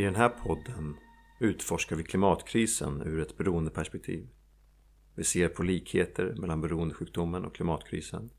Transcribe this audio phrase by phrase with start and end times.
[0.00, 0.96] I den här podden
[1.40, 4.28] utforskar vi klimatkrisen ur ett beroendeperspektiv.
[5.14, 8.30] Vi ser på likheter mellan beroendesjukdomen och klimatkrisen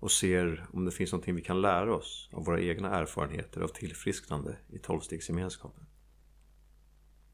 [0.00, 3.68] och ser om det finns någonting vi kan lära oss av våra egna erfarenheter av
[3.68, 5.86] tillfrisknande i tolvstegsgemenskapen.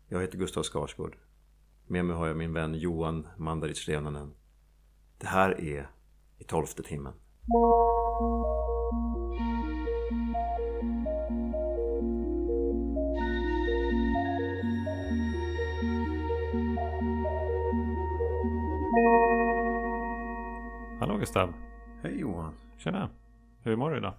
[0.08, 1.16] Jag heter Gustav Skarsgård.
[1.86, 4.34] Med mig har jag min vän Johan Mandaric Renanen.
[5.18, 5.90] Det här är
[6.38, 7.14] I tolfte timmen.
[21.30, 21.54] Gustav.
[22.02, 22.54] Hej Johan.
[22.78, 23.10] Tjena.
[23.62, 24.14] Hur mår du idag?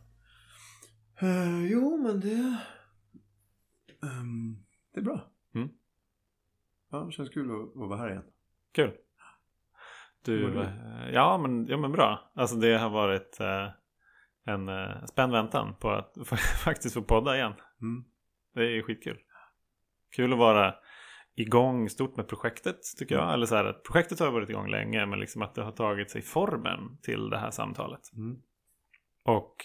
[1.23, 2.57] Uh, jo, men det...
[4.03, 4.55] ehm,
[4.93, 5.31] det är bra.
[5.55, 5.69] Mm.
[6.91, 8.23] Ja, det känns kul att, att vara här igen.
[8.71, 8.91] Kul.
[10.25, 10.61] Du, du?
[10.61, 12.31] eh, ja, men, ja men bra.
[12.35, 13.69] Alltså det har varit eh,
[14.43, 16.17] en eh, spänd väntan på att
[16.63, 17.53] faktiskt få podda igen.
[17.81, 18.03] Mm.
[18.53, 19.17] Det är skitkul.
[20.15, 20.75] Kul att vara
[21.35, 23.33] igång stort med projektet tycker jag.
[23.33, 26.11] Eller så här att projektet har varit igång länge men liksom att det har tagit
[26.11, 28.13] sig formen till det här samtalet.
[28.13, 28.41] Mm.
[29.23, 29.55] Och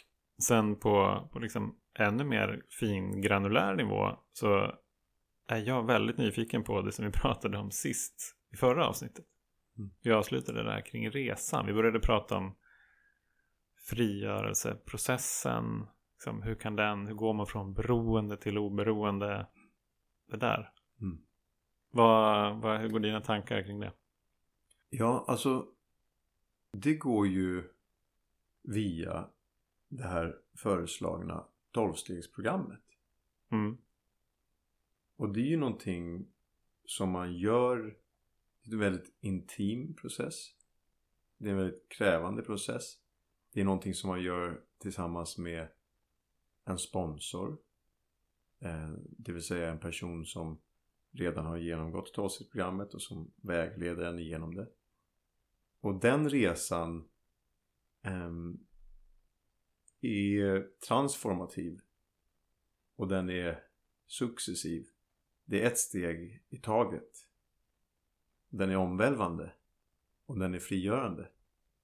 [0.43, 4.73] sen på, på liksom ännu mer fin granulär nivå så
[5.49, 9.25] är jag väldigt nyfiken på det som vi pratade om sist i förra avsnittet.
[9.79, 9.91] Mm.
[10.03, 11.67] Vi avslutade det här kring resan.
[11.67, 12.57] Vi började prata om
[13.89, 15.87] frigörelseprocessen.
[16.15, 19.47] Liksom, hur kan den, hur går man från beroende till oberoende?
[20.31, 20.71] Det där.
[21.01, 21.26] Mm.
[21.97, 23.93] Vad, vad, hur går dina tankar kring det?
[24.91, 25.67] Ja, alltså
[26.73, 27.65] det går ju
[28.63, 29.29] via
[29.89, 32.83] det här föreslagna tolvstegsprogrammet.
[33.51, 33.79] Mm.
[35.17, 36.27] Och det är ju någonting
[36.85, 37.97] som man gör
[38.63, 40.51] Det är en väldigt intim process.
[41.39, 42.99] Det är en väldigt krävande process.
[43.53, 45.69] Det är någonting som man gör tillsammans med
[46.65, 47.59] en sponsor.
[48.59, 50.59] Eh, Det vill säga en person som
[51.17, 54.69] redan har genomgått tolvstegsprogrammet och som vägleder en igenom det.
[55.81, 57.09] Och den resan
[58.03, 58.67] ehm,
[60.01, 61.81] är transformativ.
[62.97, 63.65] Och den är
[64.07, 64.87] successiv.
[65.45, 67.29] Det är ett steg i taget.
[68.49, 69.53] Den är omvälvande.
[70.27, 71.29] Och den är frigörande.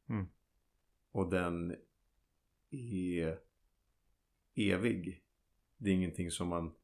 [0.09, 0.27] Mm.
[1.11, 1.77] Och den
[2.71, 3.39] är
[4.55, 5.25] evig.
[5.77, 6.75] Det är ingenting som man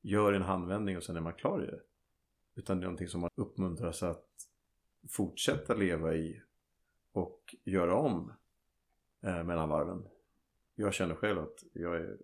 [0.00, 1.80] gör i en handvändning och sen är man klar i det.
[2.58, 4.26] Utan det är någonting som man uppmuntras att
[5.08, 6.42] fortsätta leva i
[7.12, 8.32] och göra om
[9.22, 10.08] eh, mellan varven.
[10.74, 12.18] Jag känner själv att jag är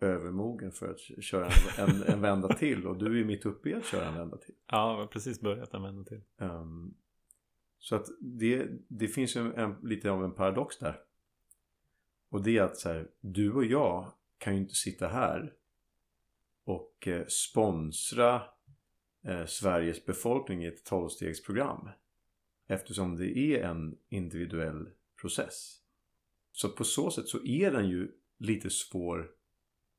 [0.00, 1.46] övermogen för att köra
[1.78, 4.36] en, en, en vända till och du är mitt uppe i att köra en vända
[4.36, 4.54] till.
[4.66, 6.22] Ja, jag har precis börjat använda till.
[6.38, 6.94] Ehm,
[7.78, 11.00] så att det, det finns en, en, lite av en paradox där.
[12.28, 15.54] Och det är att så här, du och jag kan ju inte sitta här
[16.64, 18.42] och eh, sponsra
[19.46, 21.88] Sveriges befolkning i ett tolvstegsprogram.
[22.66, 24.88] Eftersom det är en individuell
[25.20, 25.80] process.
[26.52, 29.30] Så på så sätt så är den ju lite svår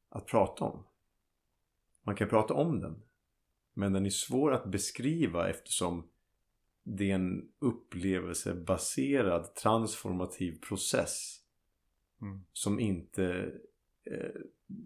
[0.09, 0.83] att prata om.
[2.03, 3.01] Man kan prata om den.
[3.73, 6.09] Men den är svår att beskriva eftersom
[6.83, 11.43] det är en upplevelsebaserad transformativ process
[12.21, 12.43] Mm.
[12.53, 13.51] som inte
[14.03, 14.41] eh,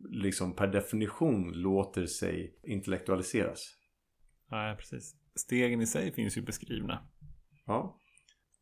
[0.10, 3.78] liksom per definition låter sig intellektualiseras.
[4.52, 5.16] Nej, precis.
[5.36, 7.08] Stegen i sig finns ju beskrivna.
[7.66, 7.98] Ja.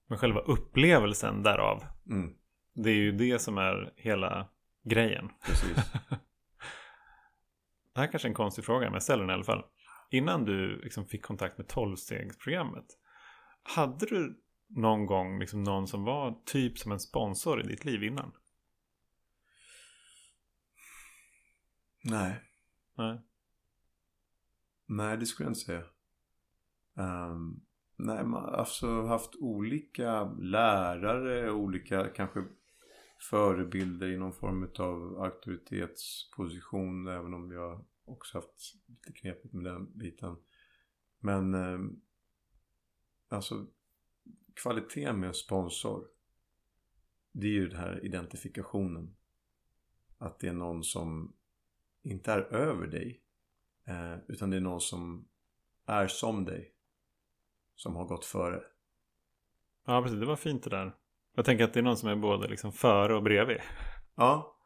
[0.07, 2.33] Men själva upplevelsen därav, Mm,
[2.73, 4.49] det är ju det som är hela
[4.83, 5.29] grejen.
[5.45, 5.77] precis.
[7.93, 9.63] Det här är kanske är en konstig fråga, men jag ställer den i alla fall.
[10.09, 12.85] Innan du liksom fick kontakt med 12-stegsprogrammet,
[13.63, 18.03] hade du någon gång liksom någon som var typ som en sponsor i ditt liv
[18.03, 18.31] innan?
[22.03, 22.35] Nej.
[22.97, 23.21] Nej.
[24.91, 25.83] Nej, det skulle jag inte säga.
[26.93, 32.43] Um, nej, man har alltså haft olika lärare, olika kanske
[33.29, 37.07] förebilder i någon form av auktoritetsposition.
[37.07, 40.35] Även om jag också haft lite knepigt med den biten.
[41.19, 42.01] Men um,
[43.27, 43.67] alltså
[44.53, 46.07] kvaliteten med en sponsor.
[47.31, 49.15] Det är ju den här identifikationen.
[50.17, 51.33] Att det är någon som
[52.01, 53.23] inte är över dig.
[53.89, 55.27] Eh, utan det är någon som
[55.85, 56.73] är som dig.
[57.75, 58.61] Som har gått före.
[59.85, 60.19] Ja, precis.
[60.19, 60.95] Det var fint det där.
[61.35, 63.57] Jag tänker att det är någon som är både liksom före och bredvid.
[64.15, 64.57] Ja.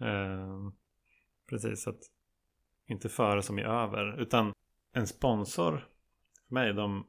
[0.00, 0.70] Eh,
[1.48, 2.00] precis, att
[2.86, 4.20] inte före som i över.
[4.20, 4.52] Utan
[4.92, 5.88] en sponsor
[6.48, 7.06] för mig, de,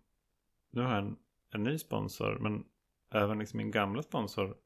[0.72, 1.18] nu har jag en,
[1.50, 2.66] en ny sponsor, men
[3.12, 4.58] även liksom min gamla sponsor.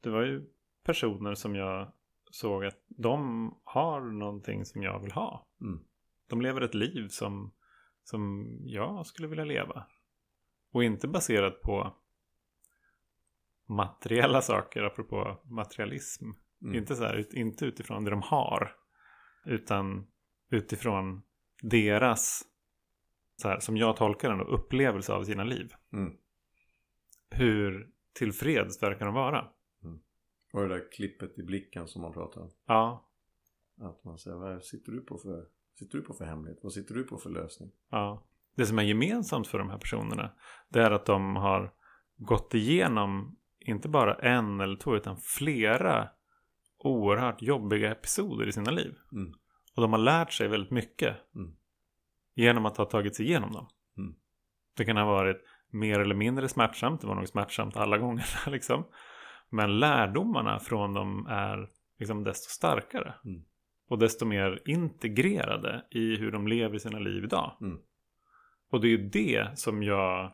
[0.00, 0.46] Det var ju
[0.84, 1.92] personer som jag
[2.32, 5.46] såg att de har någonting som jag vill ha.
[5.60, 5.80] Mm.
[6.28, 7.52] de lever ett liv som,
[8.04, 9.86] som jag skulle vilja leva.
[10.72, 11.96] Och inte baserat på
[13.68, 16.24] materiella saker, apropå materialism.
[16.62, 16.74] Mm.
[16.74, 18.76] Inte, så här, inte utifrån det de har.
[19.44, 20.06] Utan
[20.50, 21.22] utifrån
[21.62, 22.42] deras,
[23.36, 25.72] så här, som jag tolkar den, upplevelse av sina liv.
[25.92, 26.16] Mm.
[27.30, 29.48] Hur tillfreds verkar de vara.
[30.52, 32.50] Och det där klippet i blicken som man pratar om.
[32.66, 33.08] Ja,
[33.80, 35.46] Att man säger, vad sitter du på för,
[35.78, 36.58] sitter du på för hemlighet?
[36.62, 37.70] Vad sitter du på för lösning?
[37.90, 38.22] ja.
[38.54, 40.30] Det som är gemensamt för de här personerna
[40.68, 41.72] det är att de har
[42.16, 46.08] gått igenom inte bara en eller två utan flera
[46.78, 48.94] oerhört jobbiga episoder i sina liv.
[49.12, 49.32] Mm.
[49.76, 51.54] Och de har lärt sig väldigt mycket Mm.
[52.34, 53.66] genom att ha tagit sig igenom dem.
[53.96, 54.14] Mm.
[54.76, 57.00] Det kan ha varit mer eller mindre smärtsamt.
[57.00, 58.26] Det var nog smärtsamt alla gånger.
[58.50, 58.84] Liksom.
[59.52, 61.68] Men lärdomarna från dem är
[61.98, 63.14] liksom desto starkare.
[63.24, 63.42] Mm.
[63.88, 67.56] Och desto mer integrerade i hur de lever sina liv idag.
[67.60, 67.78] Mm.
[68.70, 70.32] Och det är ju det som jag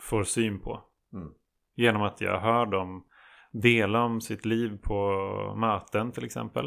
[0.00, 0.84] får syn på.
[1.12, 1.32] Mm.
[1.74, 3.04] Genom att jag hör dem
[3.52, 6.66] dela om sitt liv på möten till exempel.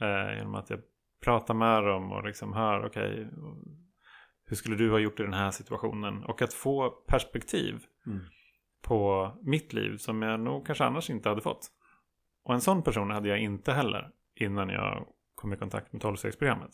[0.00, 0.80] Eh, genom att jag
[1.24, 3.30] pratar med dem och liksom hör, okej,
[4.46, 6.24] hur skulle du ha gjort i den här situationen?
[6.24, 8.20] Och att få perspektiv Mm.
[8.84, 11.70] På mitt liv som jag nog kanske annars inte hade fått.
[12.42, 16.72] Och en sån person hade jag inte heller innan jag kom i kontakt med 12-stegsprogrammet.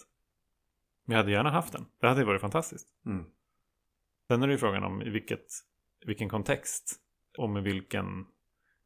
[1.04, 1.86] Men jag hade gärna haft den.
[2.00, 2.88] Det hade varit fantastiskt.
[3.06, 3.24] Mm.
[4.28, 5.46] Sen är det ju frågan om i vilket,
[6.06, 7.00] vilken kontext
[7.38, 8.26] och med vilken,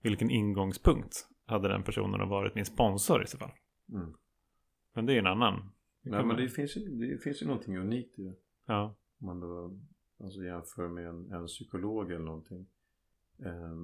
[0.03, 3.53] vilken ingångspunkt hade den personen varit min sponsor i så fall.
[3.93, 4.15] Mm.
[4.95, 5.71] Men det är ju en annan.
[6.03, 8.35] Det Nej men det finns, det finns ju någonting unikt i det.
[8.67, 9.79] Ja, Om man då
[10.25, 12.67] alltså jämför med en, en psykolog eller någonting.
[13.39, 13.77] Eh,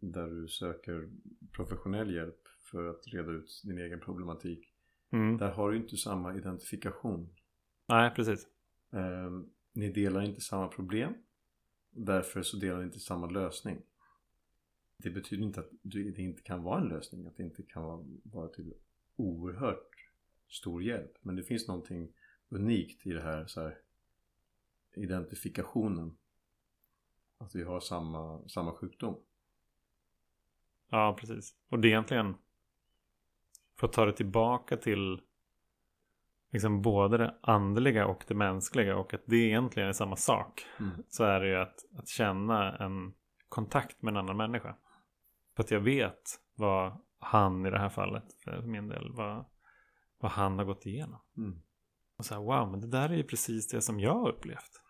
[0.00, 1.10] där du söker
[1.52, 4.72] professionell hjälp för att reda ut din egen problematik.
[5.10, 5.38] mm.
[5.38, 7.34] Där har du inte samma identifikation.
[7.88, 8.46] nej precis.
[8.92, 9.30] Eh,
[9.72, 11.14] ni delar inte samma problem.
[11.90, 13.82] Därför så delar ni inte samma lösning.
[14.98, 17.26] Det betyder inte att det inte kan vara en lösning.
[17.26, 18.74] Att det inte kan vara, vara till
[19.16, 20.10] oerhört
[20.48, 21.12] stor hjälp.
[21.20, 22.12] Men det finns någonting
[22.48, 23.78] unikt i det här, så här
[24.94, 26.16] identifikationen.
[27.38, 29.16] Att vi har samma, samma sjukdom.
[30.90, 31.54] Ja, precis.
[31.68, 32.34] Och det är egentligen
[33.78, 35.20] för att ta det tillbaka till
[36.52, 40.66] liksom både det andliga och det mänskliga och att det egentligen är samma sak.
[40.80, 40.92] Mm.
[41.08, 43.14] Så är det ju att, att känna en
[43.48, 44.76] kontakt med en annan människa.
[45.56, 49.44] För att jag vet vad han i det här fallet, för min del, vad,
[50.18, 51.20] vad han har gått igenom.
[51.36, 51.62] Mm.
[52.16, 54.82] Och så här, wow, men det där är ju precis det som jag har upplevt.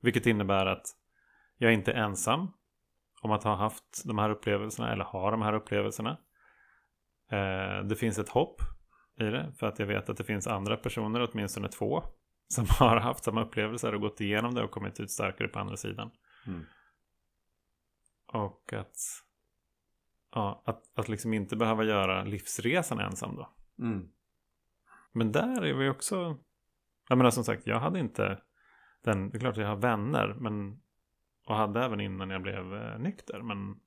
[0.00, 0.86] Vilket innebär att
[1.58, 2.48] jag inte är ensam
[3.22, 6.18] om att ha haft de här upplevelserna eller ha de här upplevelserna.
[7.30, 8.60] Eh, det finns ett hopp
[9.20, 12.02] i det för att jag vet att det finns andra personer, åtminstone två,
[12.48, 15.76] som har haft samma upplevelser och gått igenom det och kommit ut starkare på andra
[15.76, 16.10] sidan.
[16.46, 16.64] Mm.
[18.26, 18.96] Och att,
[20.32, 23.50] ja, att, att liksom inte behöva göra livsresan ensam då.
[23.78, 24.08] Mm.
[25.12, 26.38] Men där är vi också...
[27.08, 28.40] Jag menar som sagt, jag hade inte
[29.02, 29.30] den...
[29.30, 30.80] Det är klart att jag har vänner, men...
[31.46, 33.80] Och hade även innan jag blev eh, nykter, men...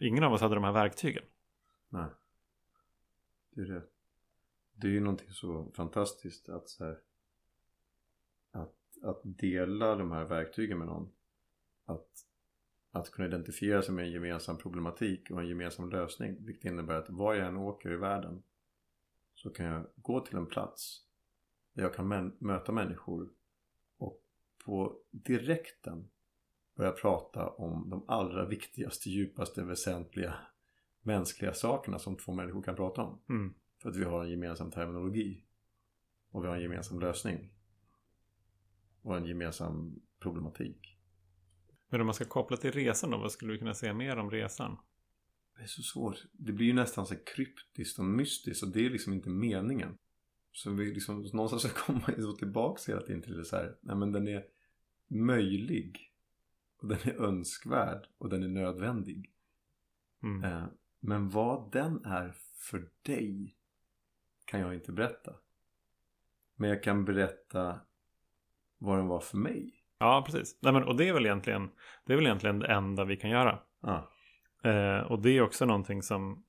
[0.00, 1.24] Ingen av oss hade de här verktygen.
[1.88, 2.06] Nej.
[3.50, 3.82] Det är det.
[4.74, 6.98] Det är ju någonting så fantastiskt att så här,
[8.50, 11.12] att, att dela de här verktygen med någon.
[11.84, 12.26] Att,
[12.90, 16.36] att kunna identifiera sig med en gemensam problematik och en gemensam lösning.
[16.40, 18.42] Vilket innebär att var jag än åker i världen
[19.34, 21.06] så kan jag gå till en plats
[21.72, 23.30] där jag kan möta människor
[23.96, 24.22] och
[24.64, 26.08] på direkten
[26.74, 30.34] börja prata om de allra viktigaste, djupaste, väsentliga
[31.02, 33.22] mänskliga sakerna som två människor kan prata om.
[33.28, 33.54] Mm.
[33.82, 35.44] För att vi har en gemensam terminologi.
[36.30, 37.50] Och vi har en gemensam lösning.
[39.02, 40.98] Och en gemensam problematik.
[41.88, 44.30] Men om man ska koppla till resan då, vad skulle du kunna säga mer om
[44.30, 44.76] resan?
[45.56, 46.24] Det är så svårt.
[46.32, 48.62] Det blir ju nästan så kryptiskt och mystiskt.
[48.62, 49.98] Och det är liksom inte meningen.
[50.52, 53.76] Så vi liksom någonstans ska komma tillbaka hela tiden till det så här.
[53.80, 54.44] Nej men den är
[55.08, 56.11] möjlig.
[56.82, 58.06] Och den är önskvärd.
[58.18, 59.30] Och den är nödvändig.
[60.22, 60.44] Mm.
[60.44, 60.64] Eh,
[61.00, 63.56] Men vad den är för dig
[64.44, 65.32] kan jag inte berätta.
[66.56, 67.80] Men jag kan berätta
[68.78, 69.84] vad den var för mig.
[69.98, 70.58] Ja, precis.
[70.62, 71.70] Nej, men, och det är, väl egentligen,
[72.06, 73.58] det är väl egentligen det enda vi kan göra.
[73.80, 74.00] Ah.
[74.68, 76.44] Eh, och det är också någonting som,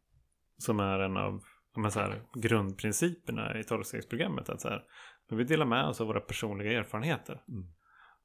[0.57, 1.43] som är en av
[1.75, 4.49] här, så här grundprinciperna i tolvstegsprogrammet.
[4.49, 4.85] Att så här,
[5.29, 7.43] men vi delar med oss av våra personliga erfarenheter.
[7.47, 7.67] Mm.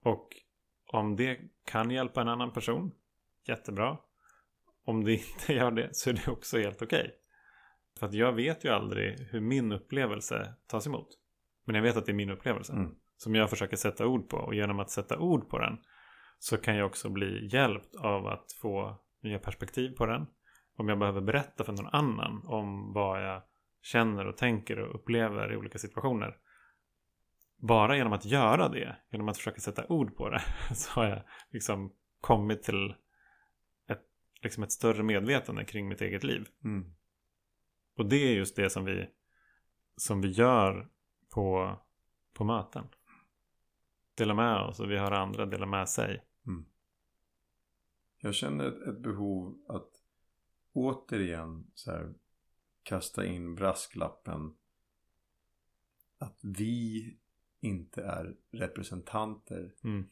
[0.03, 0.29] Och
[0.93, 2.93] om det kan hjälpa en annan person,
[3.47, 3.99] jättebra.
[4.85, 7.15] Om det inte gör det så är det också helt okej.
[7.99, 11.09] För att jag vet ju aldrig hur min upplevelse tas emot.
[11.65, 12.73] Men jag vet att det är min upplevelse.
[12.73, 12.95] Mm.
[13.17, 14.37] Som jag försöker sätta ord på.
[14.37, 15.79] Och genom att sätta ord på den.
[16.39, 20.27] Så kan jag också bli hjälpt av att få nya perspektiv på den.
[20.77, 23.43] Om jag behöver berätta för någon annan om vad jag
[23.83, 26.37] känner och tänker och upplever i olika situationer.
[27.61, 30.43] Bara genom att göra det, genom att försöka sätta ord på det,
[30.75, 32.95] så har jag liksom kommit till
[33.89, 34.03] ett,
[34.43, 36.49] liksom ett större medvetande kring mitt eget liv.
[36.65, 36.95] Mm.
[37.97, 39.09] Och det är just det som vi,
[39.97, 40.89] som vi gör
[41.31, 41.77] på,
[42.33, 42.85] på möten.
[44.15, 46.23] Dela med oss och vi hör andra dela med sig.
[48.21, 49.91] Jag känner ett, ett behov att
[50.73, 52.15] återigen så här,
[52.83, 54.57] kasta in brasklappen
[56.19, 57.19] att vi
[57.61, 60.09] inte är representanter Mm.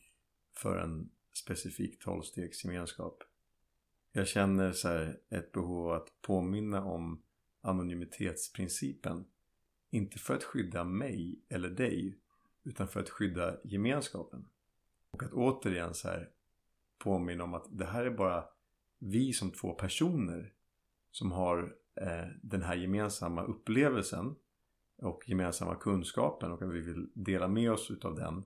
[0.56, 3.22] för en specifik tolvstegsgemenskap.
[4.12, 7.22] Jag känner så här, ett behov av att påminna om
[7.60, 9.24] anonymitetsprincipen.
[9.90, 12.18] Inte för att skydda mig eller dig
[12.64, 14.48] utan för att skydda gemenskapen.
[15.10, 16.30] Och att återigen så här
[16.98, 18.44] påminna om att det här är bara
[18.98, 20.52] vi som två personer
[21.10, 24.36] som har eh, den här gemensamma upplevelsen
[24.98, 28.44] och gemensamma kunskapen och att vi vill dela med oss utav den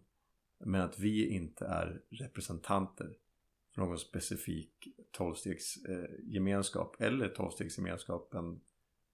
[0.59, 3.15] men att vi inte är representanter
[3.75, 8.61] för någon specifik tolvstegsgemenskap eller tolvstegsgemenskapen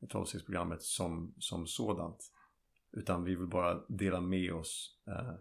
[0.08, 2.32] tolvstegsprogrammet som, som sådant
[2.92, 5.34] utan vi vill bara dela med oss eh,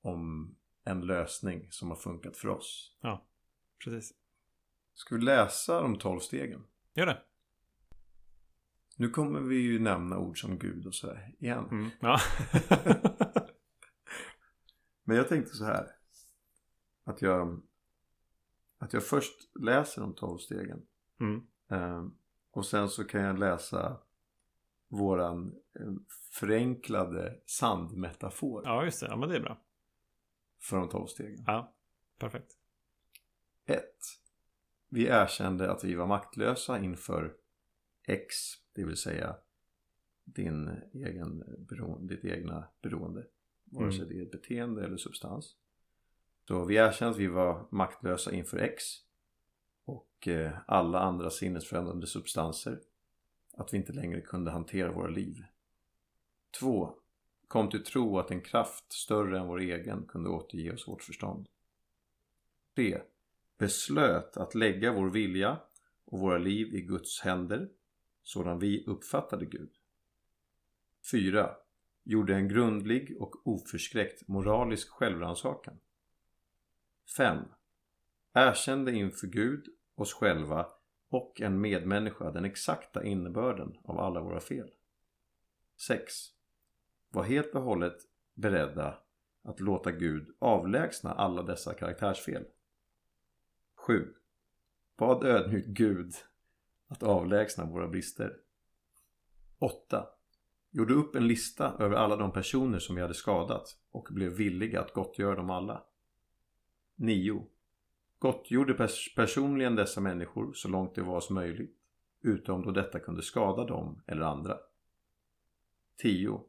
[0.00, 0.54] om
[0.84, 2.96] en lösning som har funkat för oss.
[3.00, 3.26] Ja,
[3.84, 4.14] precis.
[4.94, 6.64] Ska vi läsa de tolv stegen?
[6.94, 7.22] Gör det.
[9.00, 11.68] Nu kommer vi ju nämna ord som Gud och sådär igen.
[11.70, 11.90] Mm.
[12.00, 12.20] Ja.
[15.04, 15.86] Men jag tänkte så här.
[17.04, 17.62] Att jag,
[18.78, 20.86] att jag först läser de tolv stegen.
[21.20, 21.46] mm.
[21.70, 22.06] Eh,
[22.50, 23.96] och sen så kan jag läsa
[24.88, 25.92] våran eh,
[26.32, 29.06] förenklade sandmetafor ja, just det.
[29.06, 29.60] Ja, men det är bra.
[30.60, 31.44] för de tolv stegen.
[31.46, 31.74] Ja,
[32.18, 32.52] perfekt.
[33.66, 33.84] 1.
[34.88, 37.34] Vi erkände att vi var maktlösa inför
[38.08, 38.34] X,
[38.72, 39.36] det vill säga
[40.24, 43.26] din egen beroende, ditt egna beroende.
[43.64, 44.08] Vare sig Mm.
[44.08, 45.56] det är ett beteende eller substans.
[46.48, 48.84] Så vi erkände att vi var maktlösa inför X
[49.84, 52.80] och eh, alla andra sinnesförändrande substanser.
[53.52, 55.44] Att vi inte längre kunde hantera våra liv.
[56.58, 56.94] 2.
[57.48, 61.48] Kom till tro att en kraft större än vår egen kunde återge oss vårt förstånd.
[62.74, 63.00] 3.
[63.58, 65.60] Beslöt att lägga vår vilja
[66.04, 67.68] och våra liv i Guds händer
[68.28, 69.70] sådan vi uppfattade Gud.
[71.10, 71.56] 4.
[72.04, 75.80] Gjorde en grundlig och oförskräckt moralisk självrannsakan.
[77.16, 77.44] 5.
[78.32, 80.66] Erkände inför Gud, oss själva
[81.08, 84.70] och en medmänniska den exakta innebörden av alla våra fel.
[85.76, 86.14] 6.
[87.10, 87.98] Var helt och hållet
[88.34, 88.98] beredda
[89.42, 92.44] att låta Gud avlägsna alla dessa karaktärsfel.
[93.74, 94.14] 7.
[94.96, 96.14] Bad ödmjukt Gud
[96.88, 98.36] att avlägsna våra brister.
[99.58, 100.06] 8.
[100.70, 104.80] Gjorde upp en lista över alla de personer som vi hade skadat och blev villiga
[104.80, 105.84] att gottgöra dem alla.
[106.96, 107.46] 9.
[108.18, 111.76] Gottgjorde pers personligen dessa människor så långt det var oss möjligt,
[112.20, 114.58] utom då detta kunde skada dem eller andra.
[115.96, 116.40] 10.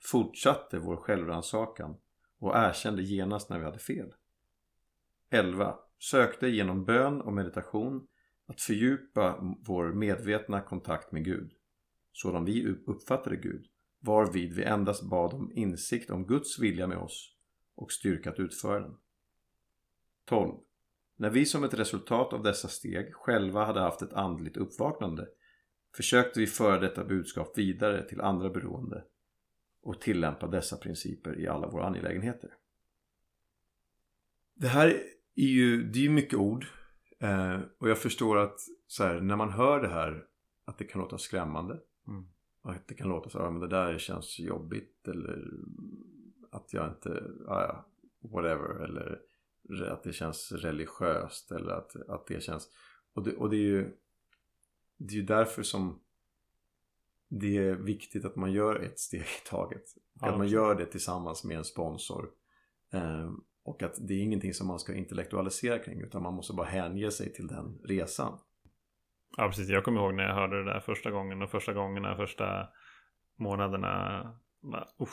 [0.00, 1.96] Fortsatte vår självrannsakan
[2.38, 4.14] och erkände genast när vi hade fel.
[5.30, 5.78] 11.
[5.98, 8.06] Sökte genom bön och meditation
[8.48, 11.52] att fördjupa vår medvetna kontakt med Gud,
[12.12, 13.66] sådan vi uppfattade Gud,
[14.00, 17.36] varvid vi endast bad om insikt om Guds vilja med oss
[17.74, 18.96] och styrka att utföra den.
[20.24, 20.54] 12.
[21.16, 25.28] När vi som ett resultat av dessa steg själva hade haft ett andligt uppvaknande
[25.96, 29.04] försökte vi föra detta budskap vidare till andra beroende
[29.82, 32.50] och tillämpa dessa principer i alla våra angelägenheter.
[34.54, 35.02] Det här
[35.34, 36.66] är ju, det är ju mycket ord
[37.18, 40.26] eh, och jag förstår att så här, när man hör det här
[40.64, 42.28] att det kan låta skrämmande Mm.
[42.62, 45.50] och att det kan låta så här, men det där känns jobbigt eller
[46.50, 47.86] att jag inte, ja, ja,
[48.28, 49.22] whatever eller
[49.90, 52.68] att det känns religiöst eller att, att det känns
[53.12, 53.96] och det, och det är ju
[54.96, 56.00] det är ju därför som
[57.28, 59.84] det är viktigt att man gör ett steg i taget.
[60.20, 62.30] Ja, att man gör det tillsammans med en sponsor.
[62.90, 63.32] Eh,
[63.68, 67.10] och att det är ingenting som man ska intellektualisera kring utan man måste bara hänge
[67.10, 68.38] sig till den resan.
[69.36, 69.68] Ja, precis.
[69.68, 72.68] Jag kommer ihåg när jag hörde det där första gången och första gångerna, första
[73.38, 74.20] månaderna.
[74.98, 75.10] Uff.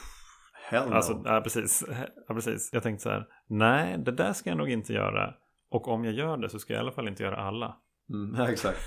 [0.70, 0.94] Hell no.
[0.94, 1.84] Alltså, ja, precis.
[2.28, 2.70] ja, precis.
[2.74, 5.34] Jag tänkte så här, nej, det där ska jag nog inte göra.
[5.70, 7.78] Och om jag gör det så ska jag i alla fall inte göra alla.
[8.10, 8.80] Mm, ja, exakt.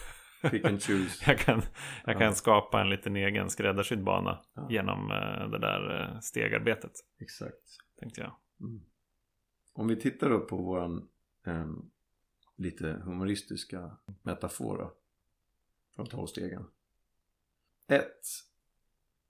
[0.50, 1.25] Pick and choose.
[1.30, 1.62] jag kan,
[2.04, 2.18] jag Ja.
[2.18, 4.66] kan skapa en liten egen skräddarsydd bana Ja.
[4.70, 6.92] genom eh, det där eh, stegarbetet.
[7.20, 7.64] Exakt.
[8.00, 8.32] Tänkte jag.
[8.60, 8.80] Mm.
[9.78, 11.08] Om vi tittar då på våran
[11.47, 11.73] eh,
[12.56, 14.94] lite humoristiska metafor då,
[15.94, 16.66] från tolvstegen.
[17.87, 18.06] 1.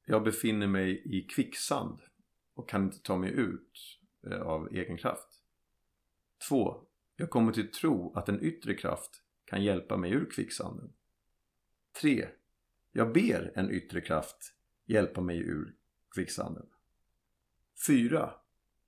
[0.04, 2.00] Jag befinner mig i kvicksand
[2.54, 5.42] och kan inte ta mig ut eh, av egen kraft.
[6.48, 6.86] 2.
[7.16, 10.92] Jag kommer till tro att en yttre kraft kan hjälpa mig ur kvicksanden.
[12.00, 12.28] 3.
[12.92, 14.54] Jag ber en yttre kraft
[14.86, 15.74] hjälpa mig ur
[16.14, 16.66] kvicksanden.
[17.86, 18.34] 4.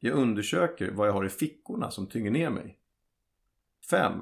[0.02, 2.78] Jag undersöker vad jag har i fickorna som tynger ner mig.
[3.90, 4.12] 5.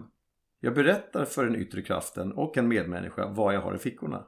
[0.60, 4.26] Jag berättar för den yttre kraften och en medmänniska vad jag har i fickorna.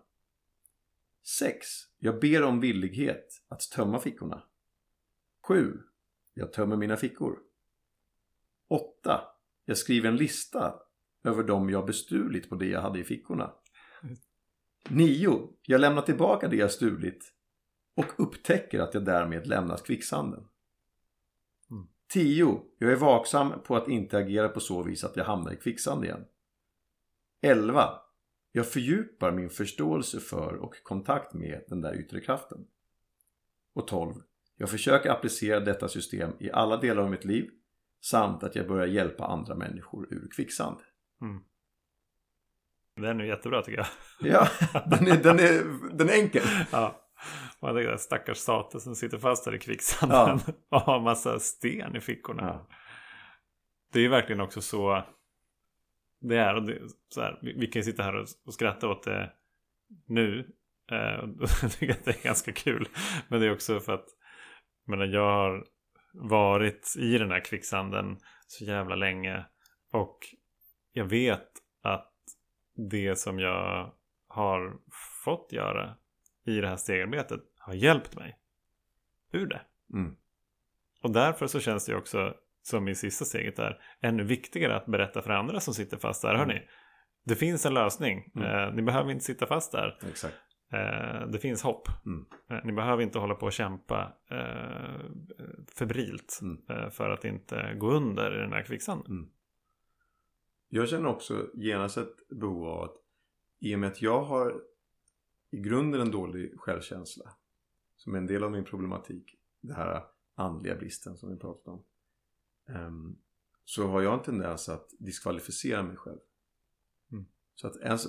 [1.22, 1.66] 6.
[1.98, 4.42] Jag ber om villighet att tömma fickorna.
[5.48, 5.78] 7.
[6.34, 7.38] Jag tömmer mina fickor.
[8.68, 9.20] 8.
[9.64, 10.74] Jag skriver en lista
[11.24, 13.52] över dem jag bestulit på det jag hade i fickorna.
[14.88, 15.48] 9.
[15.62, 17.32] Jag lämnar tillbaka det jag stulit
[17.94, 20.49] och upptäcker att jag därmed lämnat kvicksanden.
[22.12, 22.60] 10.
[22.78, 26.04] Jag är vaksam på att inte agera på så vis att jag hamnar i kvicksand
[26.04, 26.24] igen.
[27.42, 27.90] 11.
[28.52, 32.66] Jag fördjupar min förståelse för och kontakt med den där yttre kraften.
[33.74, 34.14] Och 12.
[34.56, 37.50] Jag försöker applicera detta system i alla delar av mitt liv
[38.00, 40.76] samt att jag börjar hjälpa andra människor ur kvicksand.
[41.22, 41.42] Mm.
[42.96, 43.86] Den är jättebra tycker jag.
[44.20, 44.48] Ja,
[44.86, 45.62] den är, den är,
[45.96, 46.42] den är enkel.
[46.72, 47.09] ja.
[47.60, 51.96] Man tänker att stackars sate som sitter fast där i kvicksanden och har massa sten
[51.96, 52.42] i fickorna.
[52.42, 52.76] Ja.
[53.92, 55.04] Det är verkligen också så
[56.20, 56.54] det är.
[56.54, 59.32] Och det, så här, vi, vi kan ju sitta här och, och skratta åt det
[60.06, 60.50] nu.
[60.92, 60.96] Eh,
[61.62, 62.88] jag tycker att det är ganska kul.
[63.28, 64.06] Men det är också för att
[65.12, 65.66] jag har
[66.12, 69.44] varit i den här kvicksanden så jävla länge.
[69.92, 70.18] Och
[70.92, 71.48] jag vet
[71.82, 72.12] att
[72.74, 73.92] det som jag
[74.28, 74.76] har
[75.24, 75.96] fått göra
[76.50, 78.38] i det här stegarbetet har hjälpt mig
[79.32, 79.60] ur det.
[79.92, 80.16] Mm.
[81.02, 85.22] Och därför så känns det också som i sista steget där ännu viktigare att berätta
[85.22, 86.34] för andra som sitter fast där.
[86.34, 86.62] Hörni,
[87.24, 88.32] det finns en lösning.
[88.36, 88.68] Mm.
[88.68, 89.98] Eh, ni behöver inte sitta fast där.
[90.08, 90.34] Exakt.
[90.72, 91.88] Eh, det finns hopp.
[92.06, 92.26] Mm.
[92.50, 95.00] Eh, ni behöver inte hålla på och kämpa eh,
[95.78, 96.62] febrilt Mm.
[96.68, 99.06] eh, för att inte gå under i den här kvicksanden.
[99.06, 99.30] Mm.
[100.68, 102.96] Jag känner också genast ett behov av att
[103.60, 104.54] i och med att jag har
[105.50, 107.32] i grunden en dålig självkänsla
[107.96, 111.84] som är en del av min problematik det här andliga bristen som vi pratat om
[112.68, 113.16] ehm,
[113.64, 116.18] så har jag en tendens att diskvalificera mig själv.
[117.12, 117.26] Mm.
[117.54, 118.06] så att ens,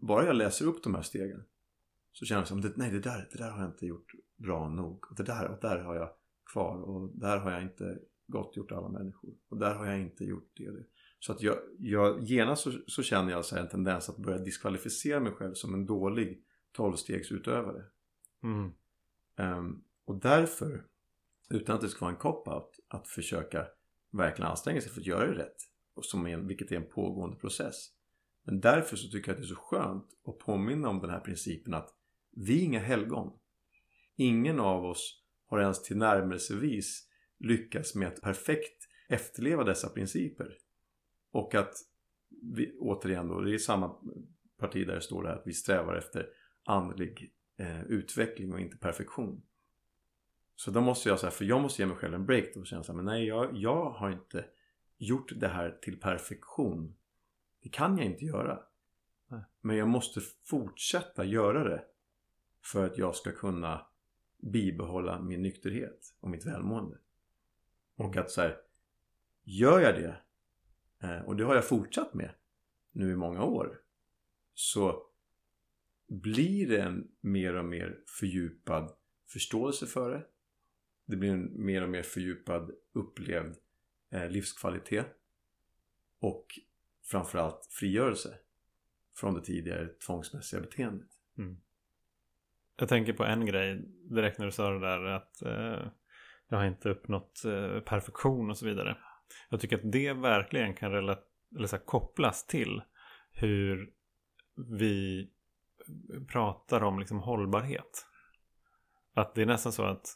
[0.00, 1.44] bara jag läser upp de här stegen
[2.12, 5.10] så känner jag som nej det där, det där har jag inte gjort bra nog.
[5.10, 6.10] Och det där, och där har jag
[6.52, 6.76] kvar.
[6.76, 9.34] Och där har jag inte gott gjort alla människor.
[9.48, 10.84] Och där har jag inte gjort det det.
[11.18, 15.20] Så att jag, jag genast så, så känner jag så en tendens att börja diskvalificera
[15.20, 17.84] mig själv som en dålig tolvstegsutövare.
[18.42, 18.72] Mm.
[19.36, 20.84] Ehm, och därför,
[21.50, 23.66] utan att det ska vara en cop-out, att försöka
[24.10, 25.56] verkligen anstränga sig för att göra det rätt.
[25.94, 27.90] Och som är, vilket är en pågående process.
[28.42, 31.20] Men därför så tycker jag att det är så skönt att påminna om den här
[31.20, 31.94] principen att
[32.30, 33.32] vi är inga helgon.
[34.16, 40.56] Ingen av oss har ens tillnärmelsevis lyckats med att perfekt efterleva dessa principer.
[41.30, 41.74] Och att
[42.42, 43.96] vi, återigen då, det är samma
[44.58, 46.28] parti där det står där att vi strävar efter
[46.70, 49.42] andlig eh, utveckling och inte perfektion.
[50.56, 52.66] Så då måste jag säga, för jag måste ge mig själv en break då och
[52.66, 54.44] känna så här, men nej jag, jag har inte
[54.98, 56.94] gjort det här till perfektion.
[57.62, 58.58] Det kan jag inte göra.
[59.28, 59.44] Nej.
[59.60, 61.84] Men jag måste fortsätta göra det
[62.64, 63.86] för att jag ska kunna
[64.38, 66.98] bibehålla min nykterhet och mitt välmående.
[67.96, 68.56] Och att så här,
[69.42, 70.16] gör jag det
[71.08, 72.30] eh, och det har jag fortsatt med
[72.92, 73.80] nu i många år
[74.54, 75.09] så
[76.10, 78.92] blir det en mer och mer fördjupad
[79.32, 80.24] förståelse för det.
[81.06, 83.56] Det blir en mer och mer fördjupad upplevd
[84.12, 85.06] eh, livskvalitet
[86.20, 86.46] och
[87.04, 88.38] framförallt frigörelse
[89.16, 91.08] från det tidigare tvångsmässiga beteendet.
[91.38, 91.56] Mm.
[92.76, 95.92] Jag tänker på en grej direkt när du sa det där att eh,
[96.48, 98.98] jag har inte uppnått eh, perfektion och så vidare.
[99.50, 102.82] Jag tycker att det verkligen kan eller så här, kopplas till
[103.32, 103.92] hur
[104.78, 105.30] vi
[106.32, 108.06] pratar om liksom hållbarhet.
[109.14, 110.06] Att det är nästan så att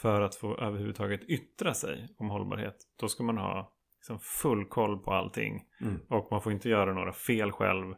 [0.00, 4.98] för att få överhuvudtaget yttra sig om hållbarhet då ska man ha liksom full koll
[4.98, 5.64] på allting.
[5.80, 6.00] Mm.
[6.08, 7.94] Och man får inte göra några fel själv.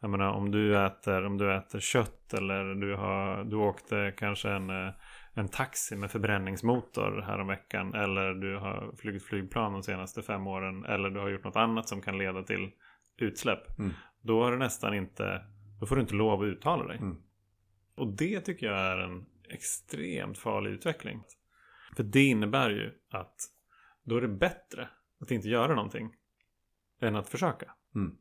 [0.00, 4.50] Jag menar om du äter, om du äter kött eller du, har, du åkte kanske
[4.50, 4.92] en, eh,
[5.34, 7.94] en taxi med förbränningsmotor här om veckan.
[7.94, 10.84] Eller du har flugit flygplan de senaste fem åren.
[10.84, 12.70] Eller du har gjort något annat som kan leda till
[13.16, 13.78] utsläpp.
[13.78, 13.92] Mm.
[14.22, 15.42] Då har du nästan inte
[15.80, 16.98] Då får du inte lov att uttala dig.
[16.98, 17.16] Mm.
[17.94, 21.22] Och det tycker jag är en extremt farlig utveckling.
[21.96, 23.36] För det innebär ju att
[24.04, 24.88] då är det bättre
[25.20, 26.14] att inte göra någonting
[27.00, 27.74] än att försöka.
[27.94, 28.16] Mm.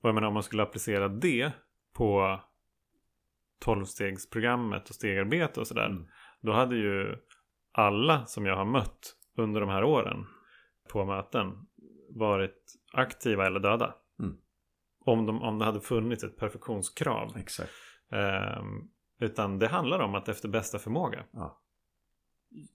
[0.00, 1.52] Och jag menar om man skulle applicera det
[1.92, 2.40] på
[3.58, 5.86] tolvstegsprogrammet och stegarbete och sådär.
[5.86, 6.06] Mm.
[6.40, 7.16] Då hade ju
[7.72, 10.26] alla som jag har mött under de här åren
[10.88, 11.66] på möten
[12.10, 13.94] varit aktiva eller döda.
[15.04, 17.36] Om, de, om det hade funnits ett perfektionskrav.
[17.36, 17.70] Exakt.
[18.12, 18.88] Ehm,
[19.20, 21.60] utan det handlar om att efter bästa förmåga Ja.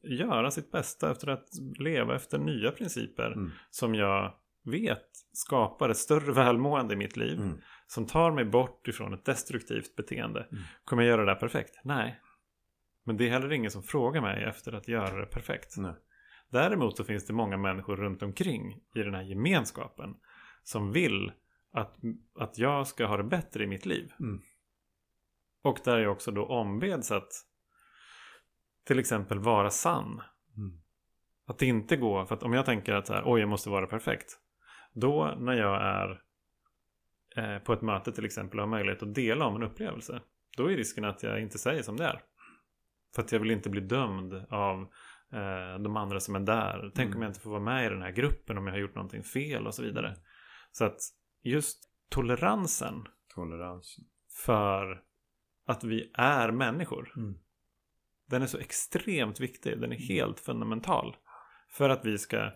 [0.04, 1.48] göra sitt bästa efter att
[1.80, 3.52] leva efter nya principer Mm.
[3.70, 4.34] som jag
[4.64, 7.40] vet skapar ett större välmående i mitt liv.
[7.42, 7.58] Mm.
[7.88, 10.48] Som tar mig bort ifrån ett destruktivt beteende.
[10.52, 10.64] Mm.
[10.86, 11.80] Kommer jag göra det här perfekt?
[11.84, 12.20] Nej.
[13.04, 15.78] Men det är heller ingen som frågar mig efter att göra det perfekt.
[15.78, 15.94] Nej.
[16.50, 20.16] Däremot så finns det många människor runt omkring i den här gemenskapen
[20.64, 21.32] som vill
[21.76, 21.96] att,
[22.40, 24.12] att jag ska ha det bättre i mitt liv.
[24.20, 24.42] Mm.
[25.62, 27.32] Och där jag också då ombeds att
[28.84, 30.22] till exempel vara sann.
[30.58, 30.82] Mm.
[31.48, 33.88] Att inte gå, för att om jag tänker att så här, oj jag måste vara
[33.88, 34.38] perfekt.
[34.94, 36.22] Då när jag är
[37.36, 40.22] eh, på ett möte till exempel och har möjlighet att dela om en upplevelse.
[40.58, 42.22] Då är risken att jag inte säger som det är.
[43.16, 44.82] För att jag vill inte bli dömd av
[45.34, 46.92] eh, de andra som är där.
[46.96, 47.18] Tänk Mm.
[47.18, 49.24] om jag inte får vara med i den här gruppen om jag har gjort någonting
[49.24, 50.16] fel och så vidare.
[50.72, 51.00] Så att
[51.50, 54.06] just toleransen Toleransen.
[54.46, 55.04] för
[55.66, 57.14] att vi är människor.
[57.18, 57.40] Mm.
[58.26, 59.82] Den är så extremt viktig.
[59.82, 61.16] Den är helt fundamental.
[61.70, 62.52] För att vi ska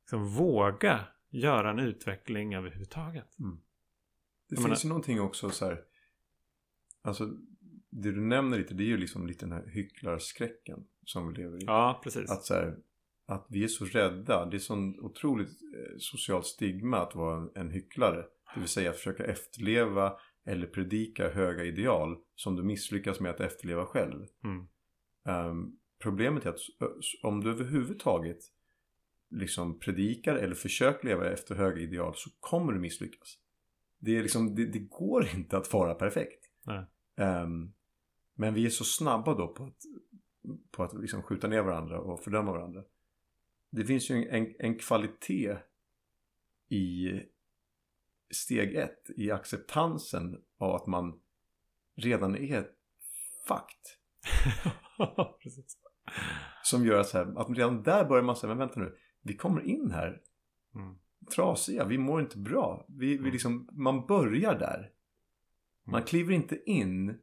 [0.00, 3.36] liksom våga göra en utveckling överhuvudtaget.
[4.48, 5.84] Det Jag finns ju någonting också så här.
[7.02, 7.26] Alltså
[7.90, 11.62] det du nämner lite det är ju liksom lite den här hycklarskräcken som vi lever
[11.62, 11.64] i.
[11.66, 12.30] Ja, precis.
[12.30, 12.78] Att så här,
[13.28, 14.44] att vi är så rädda.
[14.44, 18.24] Det är sån otroligt eh, socialt stigma att vara en, hycklare.
[18.54, 20.12] Det vill säga att försöka efterleva
[20.44, 24.26] eller predika höga ideal som du misslyckas med att efterleva själv.
[24.44, 24.68] Mm.
[25.26, 26.60] Ehm, problemet är att
[27.22, 28.38] om du överhuvudtaget
[29.30, 33.38] liksom predikar eller försöker leva efter höga ideal så kommer du misslyckas.
[33.98, 36.44] Det, är liksom, det, det går inte att vara perfekt.
[37.16, 37.72] Ehm,
[38.34, 39.78] men vi är så snabba då på att,
[40.70, 42.84] på att liksom skjuta ner varandra och fördöma varandra.
[43.70, 45.56] Det finns ju en, en, kvalitet
[46.68, 47.12] i
[48.30, 51.20] steg ett, i acceptansen av att man
[51.96, 52.68] redan är
[55.42, 55.78] precis.
[56.62, 59.36] Som gör att, så här, att redan där börjar man säga, men vänta nu, vi
[59.36, 60.22] kommer in här
[60.74, 60.98] Mm.
[61.34, 62.86] trasiga, vi mår inte bra.
[62.88, 63.32] Vi, vi Mm.
[63.32, 64.92] liksom, man börjar där.
[65.84, 66.06] Man Mm.
[66.06, 67.18] kliver inte in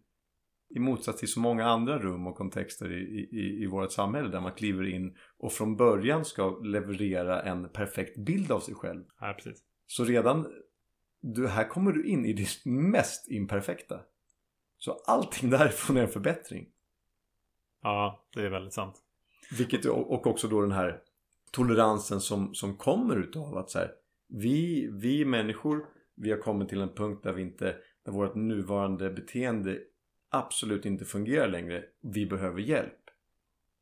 [0.69, 4.41] i motsats till så många andra rum och kontexter i, i, i vårt samhälle där
[4.41, 9.03] man kliver in och från början ska leverera en perfekt bild av sig själv.
[9.19, 9.63] Ja, precis.
[9.87, 10.47] Så redan,
[11.21, 13.99] du, här kommer du in i det mest imperfekta.
[14.77, 16.67] Så allting därifrån är en förbättring.
[17.81, 18.95] Ja, det är väldigt sant.
[19.57, 21.01] Vilket, och också då den här
[21.51, 23.91] toleransen som, som kommer utav att så här,
[24.27, 27.75] vi, vi människor, vi har kommit till en punkt där vi inte,
[28.05, 29.79] där vårt nuvarande beteende
[30.37, 31.83] absolut inte fungerar längre.
[32.01, 32.99] Vi behöver hjälp.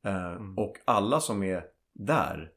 [0.05, 0.57] Eh, Mm.
[0.57, 1.63] Och alla som är
[1.93, 2.51] där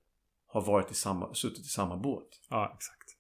[0.46, 2.28] har varit i samma, suttit i samma båt.
[2.50, 3.16] Ja, exakt.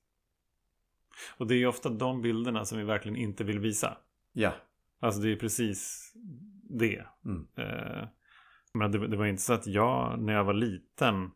[1.36, 3.96] Och det är ju ofta de bilderna som vi verkligen inte vill visa.
[4.32, 4.52] Ja.
[5.00, 6.12] Alltså det är precis
[6.70, 7.06] det.
[7.24, 7.46] Mm.
[7.56, 8.08] Eh,
[8.74, 11.30] men det, det var inte så att jag när jag var liten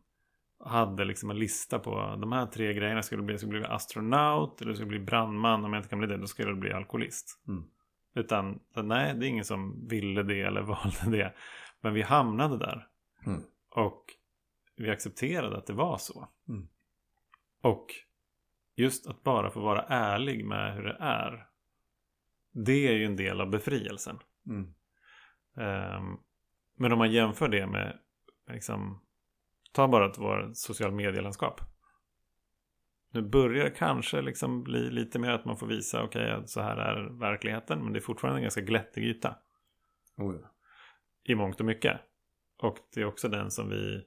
[0.63, 3.03] hade liksom en lista på de här tre grejerna.
[3.03, 5.65] Skulle bli, jag skulle bli astronaut, eller skulle bli brandman.
[5.65, 7.41] Om jag inte kan bli det, då skulle jag bli alkoholist.
[7.47, 7.63] Mm.
[8.13, 11.33] Utan nej, det är ingen som ville det eller valde det.
[11.81, 12.87] Men vi hamnade där.
[13.25, 13.41] Mm.
[13.69, 14.05] Och
[14.75, 16.27] vi accepterade att det var så.
[16.49, 16.67] Mm.
[17.61, 17.87] Och
[18.75, 21.47] just att bara få vara ärlig med hur det är.
[22.51, 24.19] Det är ju en del av befrielsen.
[24.45, 24.73] Mm.
[25.57, 26.17] Ehm,
[26.75, 27.99] men om man jämför det med,
[28.47, 29.01] liksom,
[29.71, 31.61] ta bara ett vårt social medielandskap.
[33.13, 36.61] Nu börjar det kanske liksom bli lite mer att man får visa, okej, att så
[36.61, 37.83] här är verkligheten.
[37.83, 39.37] Men det är fortfarande en ganska glättig yta
[40.17, 40.51] Oh, ja.
[41.23, 42.01] i mångt och mycket.
[42.57, 44.05] Och det är också den som vi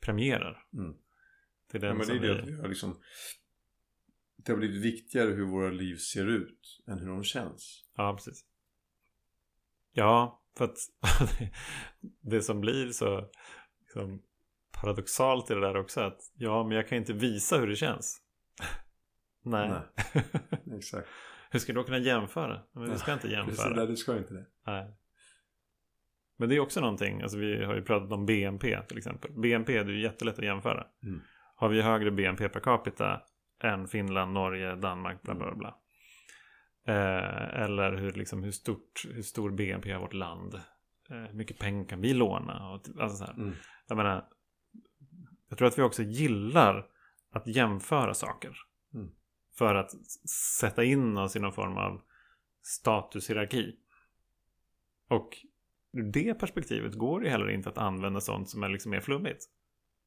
[0.00, 0.66] premierar.
[0.72, 0.94] Mm.
[1.72, 2.40] Det är den Ja, men det som är det vi...
[2.40, 3.00] att vi har liksom
[4.36, 7.84] Det har blivit viktigare hur våra liv ser ut än hur de känns.
[7.96, 8.44] Ja, precis.
[9.92, 10.78] Ja, för att
[12.20, 13.30] det som blir så
[13.80, 14.22] liksom,
[14.72, 18.21] paradoxalt i det där också att ja, men jag kan inte visa hur det känns.
[19.44, 19.68] Nej.
[19.70, 20.24] Nej.
[20.78, 21.08] Exakt.
[21.50, 22.60] hur ska du då kunna jämföra?
[22.72, 23.74] Men vi ska inte Precis, jämföra.
[23.76, 24.46] nej, du ska inte det.
[24.66, 24.96] Nej.
[26.36, 29.30] Men det är också någonting, alltså vi har ju pratat om BNP till exempel.
[29.32, 30.86] BNP är ju jättelätt att jämföra.
[31.02, 31.20] Mm.
[31.56, 33.22] Har vi högre BNP per capita
[33.62, 35.78] än Finland, Norge, Danmark, bla bla bla.
[36.86, 40.54] Eh, eller hur, liksom, hur, stort, hur stor BNP har vårt land?
[41.10, 42.70] Eh, hur mycket pengar kan vi låna?
[42.70, 43.32] Och, alltså så.
[43.32, 43.52] Mm.
[43.88, 44.24] Jag menar,
[45.48, 46.86] jag tror att vi också gillar
[47.32, 48.56] att jämföra saker.
[48.94, 49.10] Mm.
[49.58, 49.90] För att
[50.60, 52.02] sätta in oss i någon form av
[52.62, 53.76] statushierarki.
[55.08, 55.36] Och
[55.92, 59.44] ur det perspektivet går det heller inte att använda sånt som är liksom mer flummigt.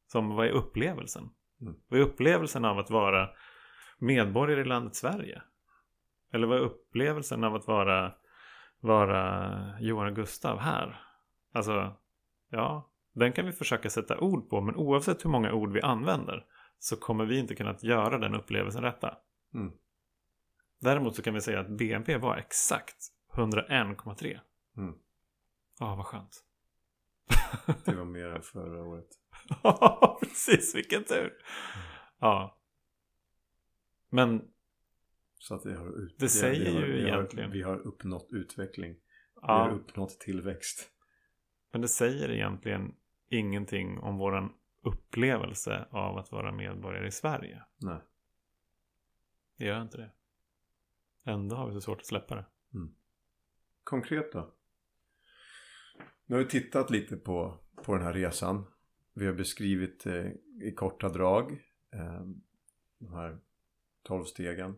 [0.08, 1.30] Som vad är upplevelsen?
[1.62, 1.76] Mm.
[1.88, 3.30] Vad är upplevelsen av att vara
[3.98, 5.42] medborgare i landet Sverige?
[6.34, 8.14] Eller vad är upplevelsen av att vara,
[8.80, 11.02] vara Johan och Gustav här?
[11.54, 11.96] Alltså,
[12.50, 16.46] ja, den kan vi försöka sätta ord på, men oavsett hur många ord vi använder
[16.80, 19.18] så kommer vi inte kunna göra den upplevelsen rätta.
[19.54, 19.72] Mm.
[20.80, 22.96] Däremot så kan vi säga att BNP var exakt
[23.34, 24.40] 101,3.
[24.78, 24.96] Mm.
[25.80, 26.44] Ja, vad skönt.
[27.86, 29.08] Det var mer än förra året.
[29.64, 30.76] Ja, precis.
[30.76, 31.34] Vilken tur.
[32.20, 32.58] Ja.
[34.10, 34.42] Men
[35.40, 37.52] Så att vi har, ut, Det säger vi har, ju vi har, egentligen.
[37.52, 38.94] Vi har uppnått utveckling.
[38.94, 39.00] Vi
[39.42, 40.90] har Ja, uppnått tillväxt.
[41.72, 42.96] men det säger egentligen
[43.30, 44.54] ingenting om våran
[44.86, 47.64] upplevelse av att vara medborgare i Sverige.
[47.78, 48.02] Nej.
[49.58, 50.12] Det gör inte det.
[51.24, 52.46] Ändå har vi så svårt att släppa det.
[53.84, 54.54] Konkret då?
[56.26, 58.66] Nu har vi tittat lite på, på den här resan.
[59.14, 60.28] Vi har beskrivit eh,
[60.62, 61.52] i korta drag
[61.92, 62.26] eh,
[62.98, 63.40] de här
[64.04, 64.72] tolv stegen.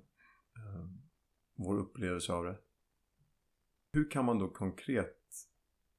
[0.55, 0.87] Eh,
[1.55, 2.57] vår upplevelse av det.
[3.91, 5.17] Hur kan man då konkret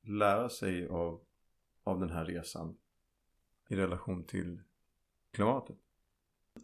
[0.03, 1.25] lära sig av,
[1.85, 2.79] av den här resan
[3.68, 4.62] i relation till
[5.33, 5.76] klimatet?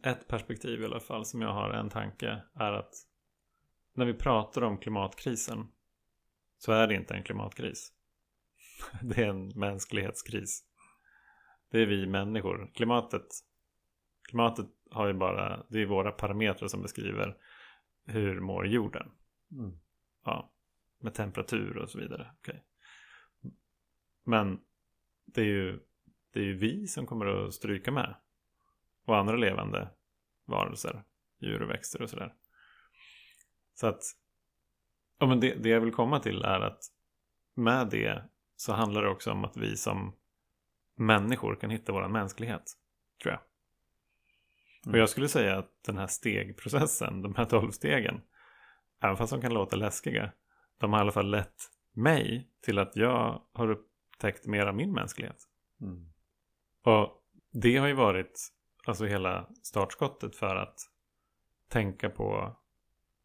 [0.02, 2.94] Ett perspektiv i alla fall som jag har en tanke är att
[3.94, 5.66] när vi pratar om klimatkrisen
[6.58, 7.92] så är det inte en klimatkris.
[9.02, 10.64] Det är en mänsklighetskris.
[11.70, 12.70] Det är vi människor.
[12.74, 13.26] Klimatet,
[14.28, 17.36] klimatet har ju bara, det är våra parametrar som beskriver
[18.06, 19.10] hur mår jorden.
[19.52, 19.78] Mm.
[20.24, 20.52] Ja,
[20.98, 22.30] med temperatur och så vidare.
[22.38, 22.64] Okej.
[24.24, 24.60] Men
[25.24, 25.80] det är, ju,
[26.34, 28.14] det är ju vi som kommer att stryka med.
[29.04, 29.88] Och andra levande
[30.46, 31.04] varelser.
[31.40, 32.34] Djur och växter och sådär.
[33.74, 34.02] Så att
[35.18, 36.80] ja, men det, det jag vill komma till är att
[37.54, 38.24] med det
[38.56, 40.16] så handlar det också om att vi som
[40.96, 42.72] människor kan hitta vår mänsklighet.
[43.22, 43.40] Tror jag.
[44.80, 45.00] Och Mm.
[45.00, 48.20] jag skulle säga att den här stegprocessen, de här tolv stegen,
[49.02, 50.32] även fast de kan låta läskiga,
[50.78, 54.92] de har i alla fall lett mig till att jag har upptäckt mer av min
[54.92, 55.36] mänsklighet.
[55.80, 56.13] Mm.
[56.84, 58.48] Och det har ju varit
[58.86, 60.80] alltså hela startskottet för att
[61.68, 62.56] tänka på,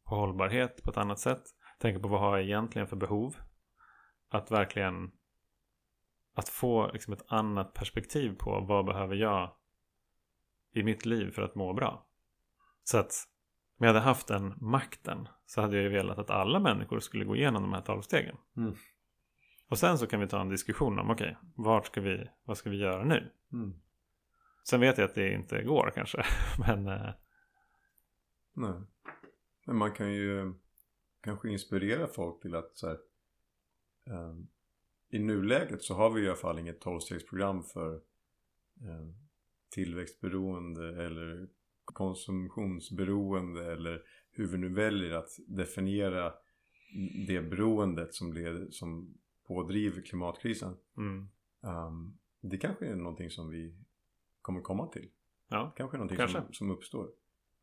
[0.05, 1.43] på hållbarhet på ett annat sätt.
[1.79, 3.35] Tänka på vad har jag egentligen för behov.
[4.29, 5.11] Att verkligen
[6.33, 9.51] att få liksom ett annat perspektiv på vad behöver jag
[10.73, 12.05] i mitt liv för att må bra.
[12.83, 13.11] Så att
[13.79, 17.25] om jag hade haft den makten så hade jag ju velat att alla människor skulle
[17.25, 18.35] gå igenom de här tolv stegen.
[18.57, 18.75] Mm.
[19.69, 22.69] Och sen så kan vi ta en diskussion om okej, vart ska vi, vad ska
[22.69, 23.31] vi göra nu?
[23.53, 23.73] Mm.
[24.69, 26.23] Sen vet jag att det inte går kanske.
[26.67, 27.13] Men eh,
[28.53, 28.81] Nej.
[29.65, 30.53] Men man kan ju
[31.21, 32.97] kanske inspirera folk till att så här,
[34.07, 34.35] eh,
[35.09, 37.95] I nuläget så har vi i alla fall inget tolvstegsprogram för
[38.81, 39.07] eh,
[39.69, 41.47] tillväxtberoende eller
[41.85, 44.01] konsumtionsberoende eller
[44.31, 46.33] hur vi nu väljer att definiera
[47.27, 49.17] det beroendet som, leder, som
[49.49, 50.77] pådriver klimatkrisen.
[50.97, 51.29] mm,
[51.61, 53.75] Um, det kanske är någonting som vi
[54.41, 55.09] kommer komma till.
[55.47, 56.41] ja, Kanske någonting Kanske.
[56.41, 57.11] Som, som uppstår.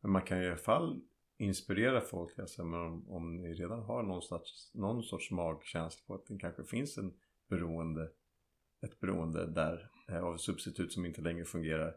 [0.01, 1.01] Men man kan i alla fall
[1.37, 2.39] inspirera folk.
[2.39, 6.37] Alltså, men om, om ni redan har någon sorts, någon sorts magkänsla på att det
[6.37, 7.13] kanske finns en
[7.47, 8.11] beroende,
[8.81, 11.95] ett beroende där eh, av substitut som inte längre fungerar.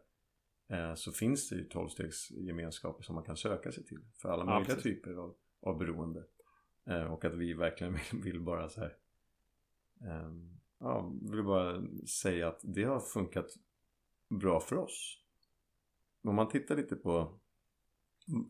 [0.68, 4.00] Eh, så finns det ju tolvstegsgemenskaper som man kan söka sig till.
[4.22, 4.82] För alla Ja, möjliga precis.
[4.82, 6.24] typer av, av beroende.
[6.86, 8.96] Eh, och att vi verkligen vill, vill bara så här.
[10.04, 13.46] Ehm, ja, vill bara säga att det har funkat
[14.28, 15.16] bra för oss.
[16.22, 17.38] Om man tittar lite på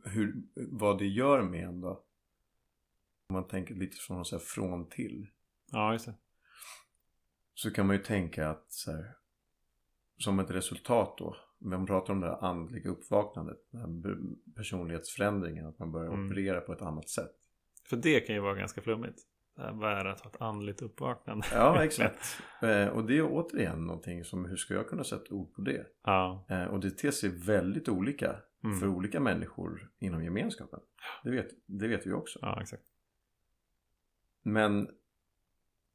[0.04, 2.04] hur, vad det gör med en då.
[3.28, 5.26] Om man tänker lite från, så här, från till.
[5.72, 6.14] ja just det.
[7.54, 9.16] Så kan man ju tänka att så här,
[10.18, 11.36] som ett resultat då.
[11.58, 13.58] När man pratar om det här andliga uppvaknandet.
[13.70, 14.16] Den här
[14.54, 15.66] personlighetsförändringen.
[15.66, 16.26] Att man börjar Mm.
[16.26, 17.36] operera på ett annat sätt.
[17.88, 19.18] För det kan ju vara ganska flummigt.
[19.72, 21.46] Vad är det att ha ett andligt uppvaknande?
[21.52, 22.42] Ja, exakt.
[22.62, 25.86] eh, och det är återigen någonting som, hur ska jag kunna sätta ord på det?
[26.04, 28.80] ja, Eh, och det ter sig väldigt olika Mm.
[28.80, 30.80] för olika människor inom gemenskapen.
[31.24, 32.38] Det vet, det vet vi också.
[32.42, 32.82] ja, exakt.
[34.42, 34.88] Men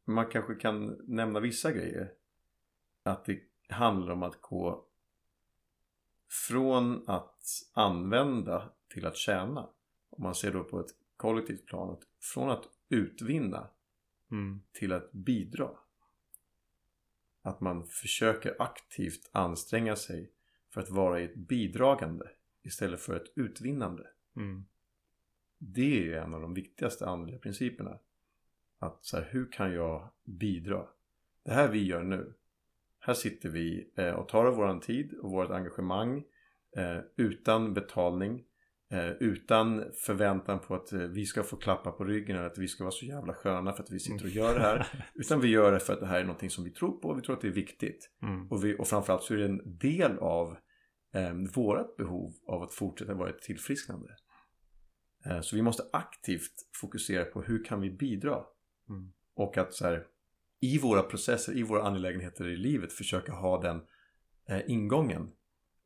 [0.06, 2.12] man kanske kan nämna vissa grejer.
[3.04, 4.86] Att det handlar om att gå
[6.48, 9.70] från att använda till att tjäna.
[10.10, 11.98] Om man ser då på ett kollektivt plan.
[12.34, 13.70] Från att utvinna
[14.32, 14.62] Mm.
[14.72, 15.70] till att bidra.
[17.42, 20.32] Att man försöker aktivt anstränga sig
[20.70, 22.26] för att vara i ett bidragande
[22.64, 24.08] istället för ett utvinnande.
[24.36, 24.66] Mm.
[25.58, 28.00] Det är en av de viktigaste andliga principerna.
[28.80, 30.88] Att så här, hur kan jag bidra?
[31.44, 32.34] Det här vi gör nu.
[33.00, 36.26] Här sitter vi eh, och tar av våran tid och vårt engagemang
[36.72, 38.46] eh, utan betalning.
[38.96, 42.68] Eh, utan förväntan på att eh, vi ska få klappa på ryggen eller att vi
[42.68, 45.08] ska vara så jävla sköna för att vi sitter och gör det här.
[45.14, 47.18] Utan vi gör det för att det här är någonting som vi tror på och
[47.18, 48.12] vi tror att det är viktigt.
[48.22, 48.52] Mm.
[48.52, 50.58] Och, vi, och framförallt så är det en del av
[51.14, 54.08] eh, vårt behov av att fortsätta vara ett tillfrisknande.
[55.26, 58.44] Eh, så vi måste aktivt fokusera på hur kan vi bidra?
[58.90, 59.12] Mm.
[59.36, 60.06] Och att så här,
[60.62, 63.82] i våra processer, i våra angelägenheter i livet försöka ha den
[64.50, 65.32] eh, ingången.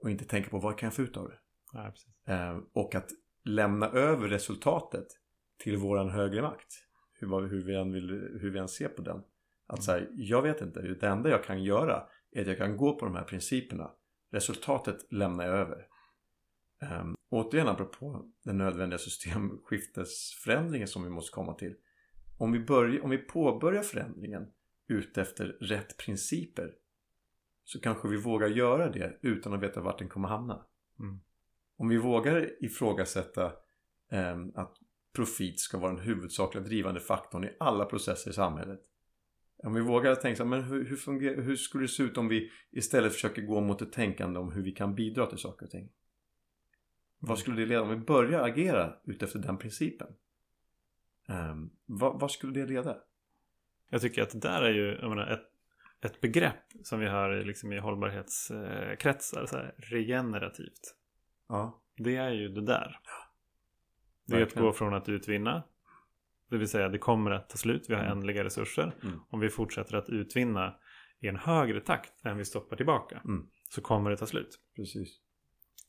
[0.04, 1.40] Och inte tänka på vad kan jag få ut av det?
[1.74, 1.94] Ja.
[2.26, 3.10] Eh, och att
[3.44, 5.08] lämna över resultatet
[5.58, 6.86] till våran högre makt.
[7.14, 8.10] Hur, hur, vi än vill,
[8.42, 9.24] hur vi än ser på den.
[9.68, 12.96] Att säga, jag vet inte, det enda jag kan göra är att jag kan gå
[13.00, 13.92] på de här principerna.
[14.32, 15.88] Resultatet lämnar jag över.
[17.02, 21.76] Um, återigen apropå den nödvändiga systemskiftesförändringen som vi måste komma till.
[22.38, 24.48] Om vi, börjar, om vi påbörjar förändringen
[24.88, 26.74] ute efter rätt principer
[27.64, 30.66] så kanske vi vågar göra det utan att veta vart den kommer hamna.
[31.00, 31.20] Mm.
[31.80, 33.46] Om vi vågar ifrågasätta
[34.12, 34.78] eh, att
[35.16, 38.80] profit ska vara den huvudsakliga drivande faktorn i alla processer i samhället.
[39.64, 42.18] Om vi vågar tänka så här, men hur, hur, fungerar, hur skulle det se ut
[42.18, 45.66] om vi istället försöker gå mot ett tänkande om hur vi kan bidra till saker
[45.66, 45.90] och ting?
[47.20, 50.08] Vad skulle det leda om vi börjar agera utefter den principen?
[51.28, 52.98] Ehm, um, vad, vad skulle det leda?
[53.90, 55.46] Jag tycker att det där är ju jag menar, ett,
[56.02, 59.46] ett begrepp som vi har i, liksom, i hållbarhetskretsar.
[59.46, 60.99] Så här, regenerativt.
[61.50, 63.00] Ja, Det är ju det där.
[64.28, 65.64] Det är att gå från att utvinna.
[66.50, 67.86] Det vill säga det kommer att ta slut.
[67.90, 68.12] Vi har Mm.
[68.12, 68.96] ändliga resurser.
[69.04, 69.20] Mm.
[69.30, 70.76] Om vi fortsätter att utvinna
[71.20, 73.22] i en högre takt än vi stoppar tillbaka.
[73.26, 73.50] Mm.
[73.70, 74.60] Så kommer det ta slut.
[74.76, 75.20] precis.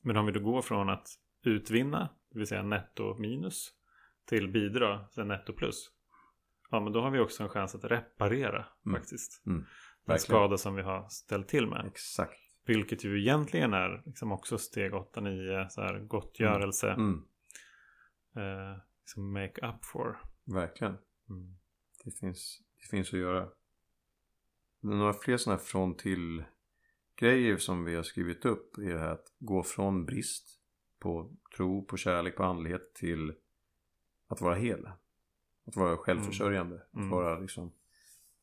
[0.02, 1.08] Men om vi då går från att
[1.44, 3.72] utvinna, det vill säga netto minus,
[4.24, 5.90] till bidra, så netto plus.
[6.70, 9.00] Ja, men då har vi också en chans att reparera Mm.
[9.00, 9.46] faktiskt.
[9.46, 9.64] Mm.
[10.06, 11.86] Den skada som vi har ställt till med.
[11.86, 12.40] Exakt.
[12.66, 16.90] Vilket ju egentligen är liksom också steg 8-9, så här gottgörelse.
[16.90, 17.22] Mm.
[18.36, 20.18] Eh, liksom make up for.
[20.44, 20.98] Verkligen.
[21.28, 21.56] Mm.
[22.04, 23.48] Det finns, det finns att göra.
[24.80, 26.44] Några fler sådana här från till
[27.16, 30.60] grejer som vi har skrivit upp är det här att gå från brist
[30.98, 33.34] på tro, på kärlek, på andlighet till
[34.28, 34.86] att vara hel.
[35.66, 36.82] Att vara självförsörjande.
[36.94, 37.06] Mm.
[37.06, 37.72] Att vara liksom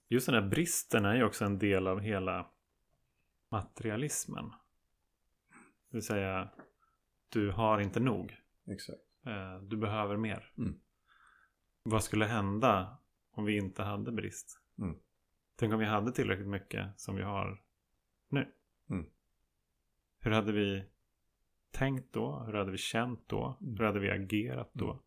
[0.10, 2.52] Just den här bristen är ju också en del av hela
[3.50, 4.50] materialismen.
[5.90, 6.50] Det vill säga,
[7.30, 8.38] du har inte nog.
[8.68, 9.00] Exakt.
[9.26, 10.54] Eh, Du behöver mer.
[10.58, 10.80] Mm.
[11.84, 12.98] Vad skulle hända
[13.32, 14.62] om vi inte hade brist?
[14.80, 14.98] Mm.
[15.56, 17.64] Tänk om vi hade tillräckligt mycket som vi har
[18.30, 18.52] nu.
[18.90, 19.06] Mm.
[20.20, 20.86] Hur hade vi
[21.72, 22.44] tänkt då?
[22.46, 23.58] Hur hade vi känt då?
[23.62, 23.78] Mm.
[23.78, 24.92] Hur hade vi agerat då?
[24.92, 25.04] Mm.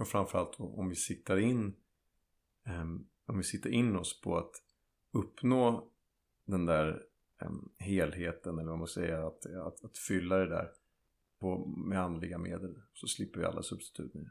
[0.00, 1.76] Och framförallt om vi siktar in
[2.64, 4.52] ehm, om vi siktar in oss på att
[5.12, 5.90] uppnå
[6.44, 7.02] den där
[7.78, 10.70] helheten eller vad man säger att, att, att fylla det där
[11.38, 14.30] på, med andliga medel så slipper vi alla substitut med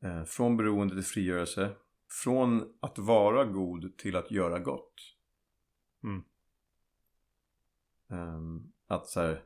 [0.00, 1.76] eh, Från beroende till frigörelse.
[2.24, 4.94] Från att vara god till att göra gott.
[6.04, 6.24] Mm.
[8.08, 9.44] Ehm, att så här,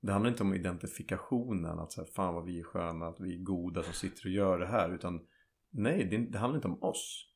[0.00, 3.34] det handlar inte om identifikationen att så här, fan vad vi är sköna, att vi
[3.34, 5.26] är goda som sitter och gör det här utan
[5.70, 7.29] nej, det, det handlar inte om oss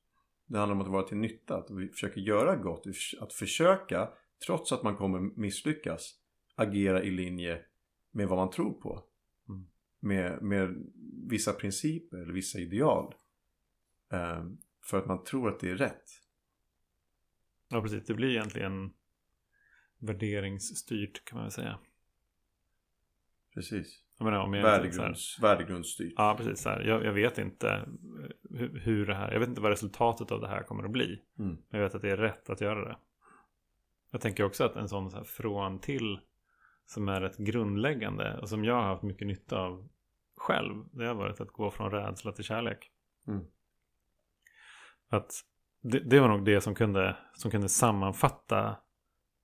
[0.47, 2.87] det handlar om att vara till nytta, att vi försöker göra gott
[3.21, 4.09] att försöka,
[4.47, 6.19] trots att man kommer misslyckas
[6.55, 7.65] agera i linje
[8.11, 9.05] med vad man tror på
[9.49, 9.67] Mm.
[10.01, 10.93] med, med
[11.29, 13.15] vissa principer eller vissa ideal
[14.15, 16.11] Ehm, för att man tror att det är rätt
[17.69, 18.05] Ja, precis.
[18.07, 18.93] Det blir egentligen
[19.99, 21.79] värderingsstyrt kan man väl säga.
[23.55, 26.63] precis Jag menar, om jag så här- Värdegrunds, värdegrundsstyrt Ja, precis.
[26.63, 26.81] Så här.
[26.81, 27.83] Jag, jag vet inte eh,
[28.51, 31.23] hur, hur det här, jag vet inte vad resultatet av det här kommer att bli.
[31.39, 31.51] Mm.
[31.69, 32.97] Men jag vet att det är rätt att göra det.
[34.11, 36.21] Jag tänker också att en sån så här från till
[36.87, 39.89] som är ett grundläggande och som jag har haft mycket nytta av
[40.37, 40.85] själv.
[40.93, 42.91] Det har varit att gå från rädsla till kärlek.
[43.27, 43.45] Mm.
[45.09, 45.33] Att
[45.81, 48.77] det, det var nog det som kunde, som kunde sammanfatta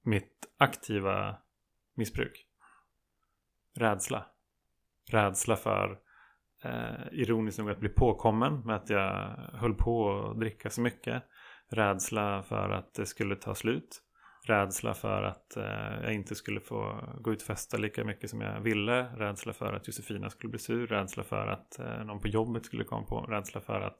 [0.03, 1.37] mitt aktiva
[1.95, 2.47] missbruk.
[3.75, 4.27] Rädsla.
[5.11, 5.99] Rädsla för
[6.65, 11.23] eh, ironiskt nog att bli påkommen med att jag höll på att dricka så mycket.
[11.71, 14.03] Rädsla för att det skulle ta slut.
[14.47, 18.41] rädsla för att eh, jag inte skulle få gå ut och festa lika mycket som
[18.41, 19.03] jag ville.
[19.03, 20.87] Rädsla för att Josefina skulle bli sur.
[20.87, 23.21] Rädsla för att eh, någon på jobbet skulle komma på.
[23.21, 23.99] Rädsla för att,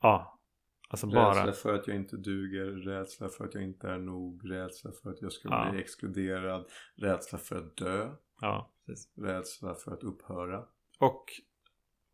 [0.00, 0.40] ja,
[0.88, 1.46] alltså bara.
[1.46, 5.10] Rädsla för att jag inte duger, rädsla för att jag inte är nog, rädsla för
[5.10, 5.70] att jag ska Ja.
[5.70, 6.66] bli exkluderad,
[6.96, 8.10] rädsla för att dö,
[8.40, 9.18] Ja, precis.
[9.18, 10.64] rädsla för att upphöra.
[10.98, 11.24] Och,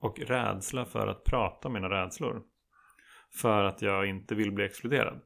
[0.01, 2.43] och rädsla för att prata om mina rädslor.
[3.33, 5.21] För att jag inte vill bli exkluderad.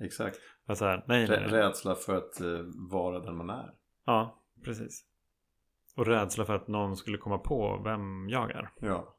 [0.00, 0.38] Exakt.
[0.66, 1.50] Alltså här, nej, nej, nej.
[1.50, 2.60] Rädsla för att eh,
[2.90, 3.74] vara den man är.
[4.04, 5.04] Ja, precis.
[5.96, 8.70] Och rädsla för att någon skulle komma på vem jag är.
[8.80, 9.17] Ja.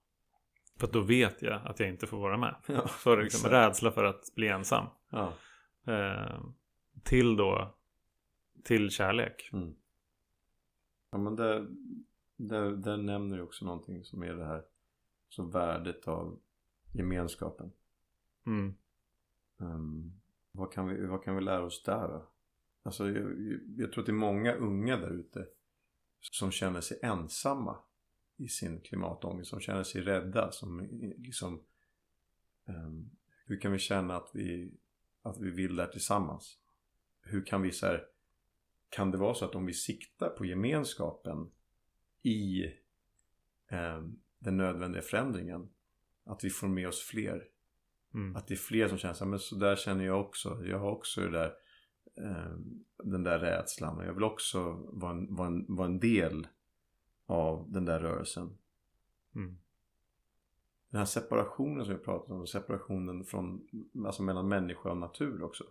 [0.80, 2.56] För då vet jag att jag inte får vara med.
[2.68, 2.90] ja.
[3.16, 4.86] Det liksom rädsla för att bli ensam.
[5.10, 5.34] ja.
[5.94, 6.42] Eh,
[7.04, 7.76] till då,
[8.64, 9.50] till kärlek.
[9.54, 9.76] Mm.
[11.12, 11.68] Ja men där,
[12.38, 14.64] där, där nämner du också någonting som är det här
[15.30, 16.40] så värdet av
[16.94, 17.72] gemenskapen.
[18.46, 18.74] Mm.
[19.60, 20.12] Ehm,
[20.52, 22.26] vad, kan vi, vad kan vi lära oss där då?
[22.84, 25.48] Alltså jag- jag tror att det är många unga där ute
[26.20, 27.78] som känner sig ensamma
[28.40, 30.80] i sin klimatångest, som känner sig rädda, som
[31.18, 31.64] liksom
[32.68, 33.10] ehm,
[33.46, 34.74] hur kan vi känna att vi,
[35.22, 36.58] att vi vill det här tillsammans?
[37.22, 38.06] Hur kan vi så här,
[38.90, 41.52] kan det vara så att om vi siktar på gemenskapen
[42.22, 42.64] i
[43.68, 45.70] ehm, den nödvändiga förändringen
[46.24, 47.48] att vi får med oss fler
[48.14, 48.36] Mm.
[48.36, 50.62] att det är fler som känner så här, men så där känner jag också.
[50.66, 51.54] Jag har också det där,
[52.18, 52.58] eh,
[53.04, 53.98] den där rädslan.
[53.98, 56.48] Och jag vill också vara en, vara, en, vara en del
[57.30, 58.58] av den där rörelsen.
[59.36, 59.58] Mm.
[60.90, 63.68] Den här separationen som vi pratat om, separationen från,
[64.06, 65.64] alltså mellan människa och natur också.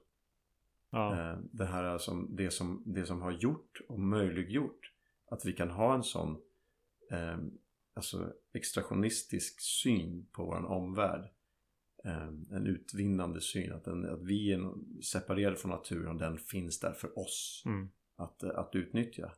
[0.90, 1.30] Ja.
[1.30, 4.92] Eh, det här som, det, som, det som har gjort och möjliggjort
[5.30, 6.40] att vi kan ha en sån
[7.10, 7.38] eh,
[7.94, 11.28] alltså extraktionistisk syn på vår omvärld.
[12.04, 16.80] Eh, en utvinnande syn, att, den, att vi är separerade från naturen och den finns
[16.80, 17.88] där för oss Mm.
[18.16, 19.32] att, att utnyttja.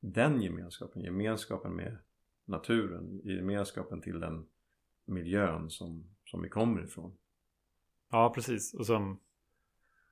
[0.00, 1.98] Den gemenskapen, gemenskapen med
[2.44, 4.46] naturen, gemenskapen till den
[5.04, 7.16] miljön som, som vi kommer ifrån.
[8.10, 8.74] ja, precis.
[8.74, 9.20] Och som,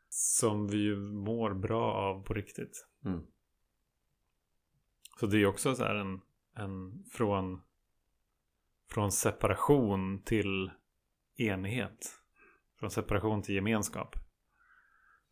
[0.09, 2.87] som vi ju mår bra av på riktigt.
[3.05, 3.26] Mm.
[5.20, 6.20] Så det är också så här en,
[6.55, 7.61] en från,
[8.91, 10.70] från separation till
[11.37, 12.22] enighet.
[12.78, 14.16] Från separation till gemenskap.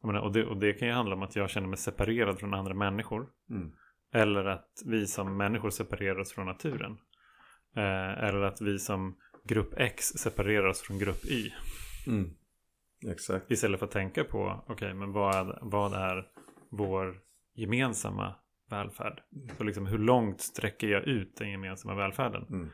[0.03, 2.55] Menar, och, det, och det kan ju handla om att jag känner mig separerad från
[2.55, 3.31] andra människor.
[3.51, 3.73] Mm.
[4.15, 6.99] Eller att vi som människor separerar oss från naturen.
[7.77, 11.53] Eh, eller att vi som grupp X separerar oss från grupp Y.
[12.07, 12.31] Mm.
[13.11, 13.51] Exakt.
[13.51, 16.29] Istället för att tänka på, okej, men vad, vad är
[16.71, 17.21] vår
[17.55, 18.35] gemensamma
[18.71, 19.23] välfärd?
[19.57, 22.47] Så liksom hur långt sträcker jag ut den gemensamma välfärden?
[22.51, 22.71] Mm.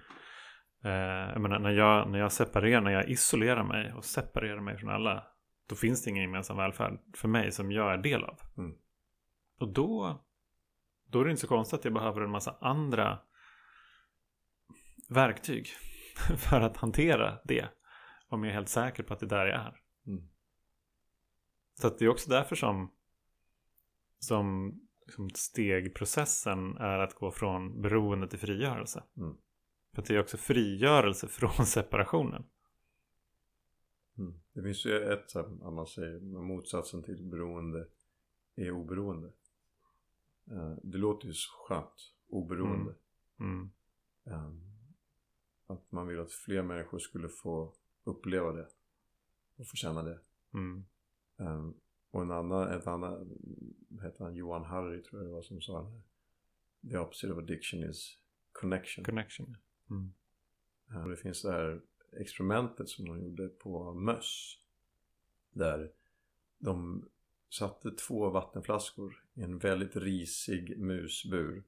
[0.84, 4.78] Eh, jag menar, när, jag, när jag separerar, när jag isolerar mig och separerar mig
[4.78, 5.24] från alla,
[5.68, 8.38] då finns det ingen gemensam välfärd för mig som jag är del av.
[8.59, 8.72] Mm.
[9.61, 10.24] Och då,
[11.11, 13.18] då är det inte så konstigt att jag behöver en massa andra
[15.08, 15.66] verktyg
[16.38, 17.68] för att hantera det.
[18.28, 19.80] Om jag är helt säker på att det är där jag är.
[20.06, 20.28] Mm.
[21.74, 22.92] Så att det är också därför som,
[24.18, 24.74] som
[25.06, 29.02] liksom stegprocessen är att gå från beroende till frigörelse.
[29.16, 29.36] Mm.
[29.94, 32.44] För att det är också frigörelse från separationen.
[34.18, 34.40] Mm.
[34.52, 37.86] Det finns ju ett, om man säger, motsatsen till beroende
[38.56, 39.32] är oberoende.
[40.51, 42.94] Eh, Det låter ju så skönt, oberoende.
[43.40, 43.70] Mm.
[44.24, 44.51] Eh,
[45.66, 47.72] Att man vill att fler människor skulle få
[48.05, 48.68] uppleva det
[49.57, 50.18] och få känna det.
[50.55, 50.84] Mm.
[51.38, 51.70] Eh,
[52.11, 53.22] Och en annan, ett annat,
[54.03, 56.01] heter han, Johan Harry tror jag det var som sa det här.
[56.90, 58.18] The opposite of addiction is
[58.53, 59.05] connection.
[59.05, 59.57] Connection.
[59.90, 60.12] Mm.
[60.90, 61.80] Eh, Det finns det här
[62.12, 64.59] experimentet som de gjorde på möss.
[65.53, 65.92] Där
[66.59, 67.05] de
[67.48, 71.64] satte två vattenflaskor en väldigt risig musbur.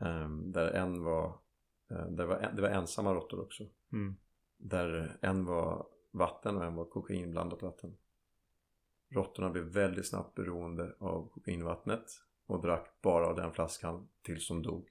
[0.00, 1.38] eh, Där en var,
[1.90, 3.66] eh, där var en, det var ensamma råttor också.
[3.92, 4.16] Mm.
[4.56, 7.96] Där en var vatten och en var kokainblandat vatten.
[9.08, 12.04] Råttorna blev väldigt snabbt beroende av kokainvattnet
[12.46, 14.88] och drack bara av den flaskan tills de dog.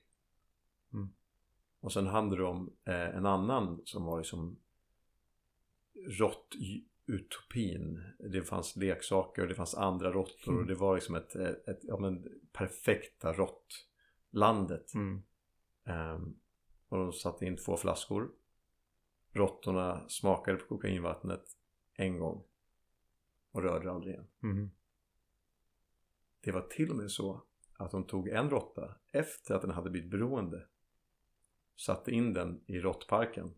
[0.93, 1.09] Mm.
[1.79, 4.59] Och sen handlade det om eh, en annan som var liksom
[7.09, 8.03] råttutopin.
[8.19, 10.67] Det fanns leksaker och det fanns andra råttor och Mm.
[10.67, 14.93] det var liksom ett, ett, ett ja, men, perfekta råttlandet.
[14.93, 15.23] Mm.
[15.85, 16.39] Ehm,
[16.89, 18.31] och de satte in två flaskor.
[19.31, 21.43] Råttorna smakade på kokainvattnet
[21.93, 22.43] en gång.
[23.51, 24.27] Och rörde aldrig igen.
[24.43, 24.71] Mm.
[26.41, 27.43] Det var till och med så
[27.73, 30.67] att de tog en råtta efter att den hade blivit beroende.
[31.75, 33.53] Satte in den i råttparken.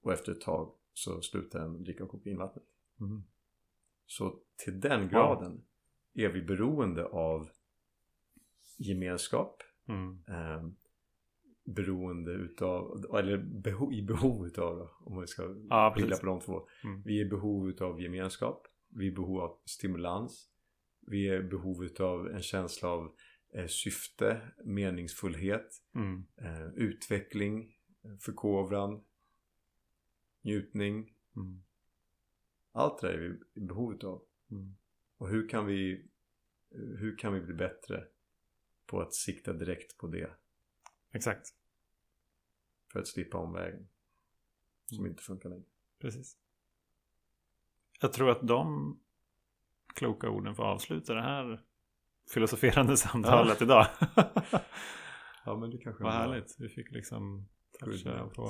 [0.00, 2.64] Och efter ett tag så slutade den dricka kokainvattnet.
[3.00, 3.22] Mm.
[4.06, 5.64] Så till den graden
[6.14, 7.48] är vi beroende av
[8.78, 9.62] gemenskap.
[9.88, 10.18] Mm.
[10.28, 10.68] Eh,
[11.64, 16.68] beroende utav, eller beho, i behov utav om vi ska Ja, skilja på de två.
[16.84, 17.02] Mm.
[17.02, 18.66] Vi är i behov utav gemenskap.
[18.88, 20.50] Vi är i behov av stimulans.
[21.06, 23.14] Vi är i behov utav en känsla av
[23.54, 26.24] eh, syfte, meningsfullhet, Mm.
[26.36, 27.74] eh, utveckling,
[28.04, 29.04] eh, förkovran,
[30.44, 31.14] njutning.
[31.36, 31.62] Mm.
[32.72, 34.22] Allt det där är vi i behov utav.
[34.50, 34.76] Mm.
[35.16, 36.08] Och hur kan vi
[36.70, 38.04] hur kan vi bli bättre
[38.86, 40.30] på att sikta direkt på det
[41.12, 41.46] Exakt,
[42.92, 43.88] för att slippa omvägen
[44.86, 45.64] som inte funkar längre.
[45.98, 46.38] precis.
[48.00, 49.00] Jag tror att de
[49.94, 51.64] kloka orden får avsluta det här
[52.34, 53.86] filosoferande samtalet idag.
[55.46, 56.56] Ja men det kanske Vad härligt.
[56.58, 57.48] Vi fick liksom
[57.80, 58.42] toucha på,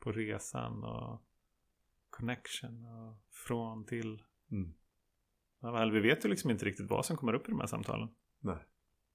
[0.00, 1.22] på resan och
[2.10, 4.22] connection och från till.
[4.50, 4.74] Mm.
[5.60, 5.94] Ja, härligt.
[5.94, 8.08] Vi vet ju liksom inte riktigt vad som kommer upp i de här samtalen.
[8.40, 8.64] Nej.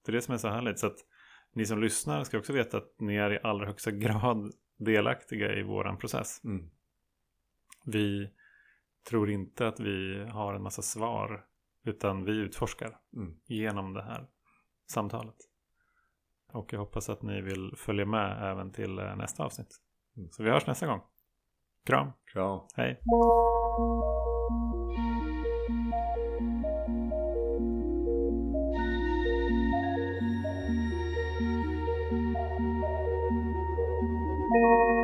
[0.04, 0.78] Det är det som är så härligt.
[0.78, 0.98] Så att
[1.52, 5.62] ni som lyssnar ska också veta att ni är i allra högsta grad delaktiga i
[5.62, 6.44] våran process.
[6.44, 6.70] Mm.
[7.84, 8.30] Vi
[9.08, 11.46] tror inte att vi har en massa svar.
[11.84, 13.36] Utan vi utforskar Mm.
[13.46, 14.26] genom det här
[14.86, 15.36] samtalet.
[16.52, 19.80] Och jag hoppas att ni vill följa med även till eh, nästa avsnitt.
[20.16, 20.30] Mm.
[20.30, 21.00] Så vi hörs nästa gång.
[21.84, 22.60] Kram, Kram.
[22.74, 23.00] hej.
[34.48, 34.95] Thank